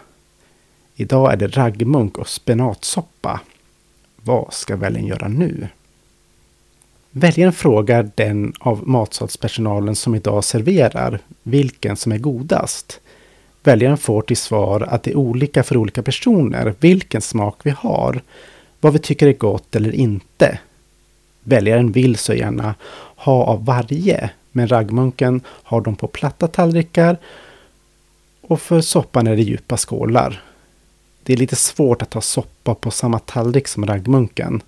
Idag 0.96 1.34
är 1.34 1.38
det 1.38 1.48
raggmunk 1.48 2.18
och 2.18 2.28
spenatsoppa. 2.28 3.40
Vad 4.24 4.54
ska 4.54 4.76
väljaren 4.76 5.08
göra 5.08 5.28
nu? 5.28 5.68
Väljaren 7.12 7.54
frågar 7.54 8.12
den 8.16 8.54
av 8.60 8.88
matsalspersonalen 8.88 9.96
som 9.96 10.16
idag 10.16 10.44
serverar 10.44 11.20
vilken 11.44 11.96
som 11.96 12.12
är 12.12 12.18
godast. 12.18 13.00
Väljaren 13.64 13.98
får 13.98 14.22
till 14.22 14.38
svar 14.38 14.82
att 14.82 15.04
det 15.04 15.12
är 15.12 15.16
olika 15.16 15.64
för 15.64 15.78
olika 15.78 16.04
personer 16.04 16.76
vilken 16.80 17.22
smak 17.22 17.60
vi 17.64 17.70
har, 17.72 18.22
vad 18.80 18.94
vi 18.94 19.00
tycker 19.00 19.28
är 19.28 19.34
gott 19.34 19.76
eller 19.76 19.96
inte. 19.96 20.60
Väljaren 21.44 21.92
vill 21.92 22.16
så 22.16 22.34
gärna 22.34 22.76
ha 23.16 23.44
av 23.44 23.66
varje, 23.66 24.30
men 24.52 24.68
raggmunken 24.68 25.42
har 25.48 25.82
dem 25.82 25.96
på 25.96 26.08
platta 26.08 26.48
tallrikar 26.48 27.18
och 28.42 28.62
för 28.62 28.82
soppan 28.82 29.28
är 29.28 29.36
det 29.36 29.42
djupa 29.42 29.78
skålar. 29.78 30.44
Det 31.24 31.34
är 31.34 31.38
lite 31.38 31.56
svårt 31.56 32.02
att 32.02 32.14
ha 32.14 32.22
soppa 32.22 32.76
på 32.76 32.92
samma 32.92 33.20
tallrik 33.20 33.68
som 33.68 33.86
raggmunken. 33.86 34.62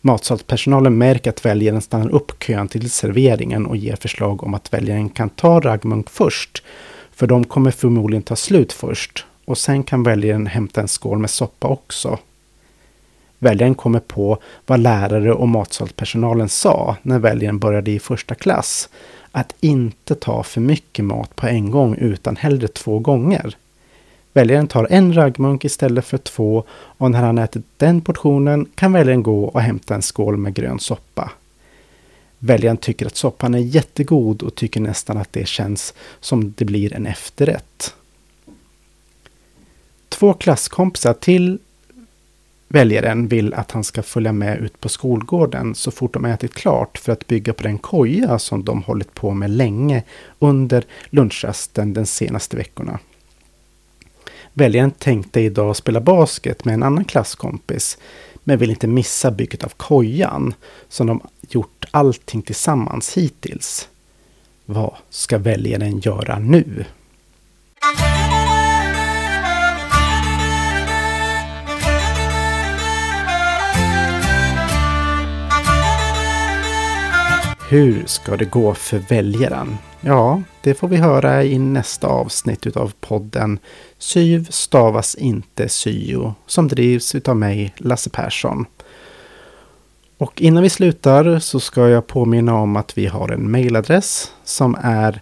Matsalspersonalen 0.00 0.98
märker 0.98 1.30
att 1.30 1.44
väljaren 1.44 1.80
stannar 1.80 2.10
upp 2.10 2.42
kön 2.42 2.68
till 2.68 2.90
serveringen 2.90 3.66
och 3.66 3.76
ger 3.76 3.96
förslag 3.96 4.42
om 4.42 4.54
att 4.54 4.72
väljaren 4.72 5.08
kan 5.08 5.30
ta 5.30 5.60
raggmunk 5.60 6.10
först. 6.10 6.62
För 7.12 7.26
de 7.26 7.44
kommer 7.44 7.70
förmodligen 7.70 8.22
ta 8.22 8.36
slut 8.36 8.72
först. 8.72 9.24
Och 9.44 9.58
sen 9.58 9.82
kan 9.82 10.02
väljaren 10.02 10.46
hämta 10.46 10.80
en 10.80 10.88
skål 10.88 11.18
med 11.18 11.30
soppa 11.30 11.68
också. 11.68 12.18
Väljaren 13.38 13.74
kommer 13.74 14.00
på 14.00 14.38
vad 14.66 14.80
lärare 14.80 15.32
och 15.32 15.48
matsalspersonalen 15.48 16.48
sa 16.48 16.96
när 17.02 17.18
väljaren 17.18 17.58
började 17.58 17.90
i 17.90 17.98
första 17.98 18.34
klass. 18.34 18.88
Att 19.32 19.54
inte 19.60 20.14
ta 20.14 20.42
för 20.42 20.60
mycket 20.60 21.04
mat 21.04 21.36
på 21.36 21.46
en 21.46 21.70
gång 21.70 21.94
utan 21.94 22.36
hellre 22.36 22.68
två 22.68 22.98
gånger. 22.98 23.56
Väljaren 24.34 24.66
tar 24.68 24.86
en 24.90 25.14
raggmunk 25.14 25.64
istället 25.64 26.04
för 26.04 26.18
två 26.18 26.64
och 26.70 27.10
när 27.10 27.22
han 27.22 27.38
ätit 27.38 27.64
den 27.76 28.00
portionen 28.00 28.66
kan 28.74 28.92
väljaren 28.92 29.22
gå 29.22 29.44
och 29.44 29.60
hämta 29.60 29.94
en 29.94 30.02
skål 30.02 30.36
med 30.36 30.54
grön 30.54 30.78
soppa. 30.78 31.30
Väljaren 32.38 32.76
tycker 32.76 33.06
att 33.06 33.16
soppan 33.16 33.54
är 33.54 33.58
jättegod 33.58 34.42
och 34.42 34.54
tycker 34.54 34.80
nästan 34.80 35.16
att 35.16 35.32
det 35.32 35.48
känns 35.48 35.94
som 36.20 36.54
det 36.56 36.64
blir 36.64 36.94
en 36.94 37.06
efterrätt. 37.06 37.94
Två 40.08 40.32
klasskompisar 40.32 41.14
till 41.14 41.58
väljaren 42.68 43.28
vill 43.28 43.54
att 43.54 43.70
han 43.70 43.84
ska 43.84 44.02
följa 44.02 44.32
med 44.32 44.58
ut 44.58 44.80
på 44.80 44.88
skolgården 44.88 45.74
så 45.74 45.90
fort 45.90 46.12
de 46.12 46.24
ätit 46.24 46.54
klart 46.54 46.98
för 46.98 47.12
att 47.12 47.26
bygga 47.26 47.52
på 47.52 47.62
den 47.62 47.78
koja 47.78 48.38
som 48.38 48.64
de 48.64 48.82
hållit 48.82 49.14
på 49.14 49.34
med 49.34 49.50
länge 49.50 50.02
under 50.38 50.84
lunchrasten 51.10 51.92
de 51.92 52.06
senaste 52.06 52.56
veckorna. 52.56 52.98
Väljaren 54.56 54.90
tänkte 54.90 55.40
idag 55.40 55.76
spela 55.76 56.00
basket 56.00 56.64
med 56.64 56.74
en 56.74 56.82
annan 56.82 57.04
klasskompis 57.04 57.98
men 58.44 58.58
vill 58.58 58.70
inte 58.70 58.86
missa 58.86 59.30
bygget 59.30 59.64
av 59.64 59.68
kojan 59.68 60.54
som 60.88 61.06
de 61.06 61.20
gjort 61.48 61.84
allting 61.90 62.42
tillsammans 62.42 63.16
hittills. 63.16 63.88
Vad 64.64 64.94
ska 65.10 65.38
väljaren 65.38 65.98
göra 65.98 66.38
nu? 66.38 66.84
Hur 77.68 78.06
ska 78.06 78.36
det 78.36 78.44
gå 78.44 78.74
för 78.74 78.98
väljaren? 78.98 79.78
Ja, 80.06 80.42
det 80.62 80.74
får 80.74 80.88
vi 80.88 80.96
höra 80.96 81.44
i 81.44 81.58
nästa 81.58 82.06
avsnitt 82.06 82.66
utav 82.66 82.92
podden 83.00 83.58
Syv 83.98 84.46
stavas 84.50 85.14
inte 85.14 85.68
syo 85.68 86.34
som 86.46 86.68
drivs 86.68 87.14
utav 87.14 87.36
mig, 87.36 87.74
Lasse 87.76 88.10
Persson. 88.10 88.66
Och 90.18 90.42
innan 90.42 90.62
vi 90.62 90.70
slutar 90.70 91.38
så 91.38 91.60
ska 91.60 91.88
jag 91.88 92.06
påminna 92.06 92.54
om 92.54 92.76
att 92.76 92.98
vi 92.98 93.06
har 93.06 93.28
en 93.28 93.50
mejladress 93.50 94.32
som 94.44 94.76
är 94.82 95.20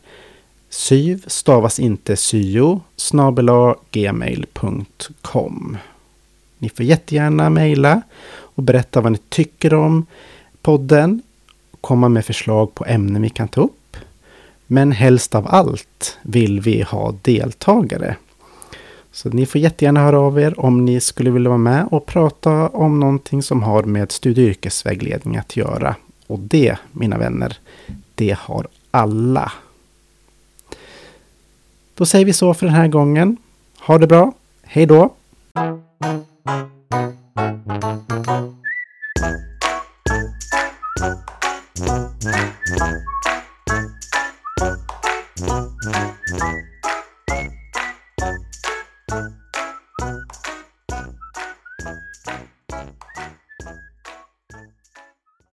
syv 0.71 1.25
stavas 1.27 1.81
inte 1.81 2.16
syo 2.16 2.81
gmail.com. 3.90 5.77
Ni 6.59 6.68
får 6.68 6.85
jättegärna 6.85 7.51
mejla 7.51 8.03
och 8.33 8.62
berätta 8.62 9.01
vad 9.01 9.12
ni 9.12 9.18
tycker 9.29 9.75
om 9.75 10.07
podden. 10.62 11.23
Komma 11.81 12.09
med 12.09 12.27
förslag 12.27 12.75
på 12.75 12.85
ämnen 12.85 13.23
vi 13.23 13.31
kan 13.31 13.49
ta 13.49 13.61
upp. 13.61 13.82
Men 14.72 14.92
helst 14.92 15.35
av 15.35 15.46
allt 15.48 16.18
vill 16.22 16.61
vi 16.61 16.82
ha 16.82 17.14
deltagare. 17.22 18.16
Så 19.12 19.28
ni 19.28 19.46
får 19.46 19.61
jättegärna 19.61 20.00
höra 20.00 20.20
av 20.20 20.40
er 20.40 20.61
om 20.61 20.85
ni 20.85 21.00
skulle 21.00 21.30
vilja 21.30 21.48
vara 21.48 21.58
med 21.58 21.87
och 21.90 22.06
prata 22.06 22.68
om 22.68 23.00
någonting 23.00 23.42
som 23.42 23.62
har 23.62 23.82
med 23.82 24.12
studie 24.12 24.42
och 24.42 24.48
yrkesvägledning 24.48 25.37
att 25.37 25.56
göra. 25.56 25.96
Och 26.26 26.38
det, 26.38 26.76
mina 26.92 27.18
vänner, 27.18 27.58
det 28.14 28.37
har 28.38 28.66
alla. 28.90 29.52
Då 31.94 32.06
säger 32.06 32.24
vi 32.24 32.32
så 32.32 32.54
för 32.54 32.66
den 32.66 32.74
här 32.74 32.88
gången. 32.88 33.37
Ha 33.78 33.98
det 33.98 34.06
bra. 34.06 34.32
Hej 34.62 34.87
då! 34.87 35.14
Thank 41.85 43.06
you. 43.06 43.12
Thank 45.44 45.72
you. 46.31 47.01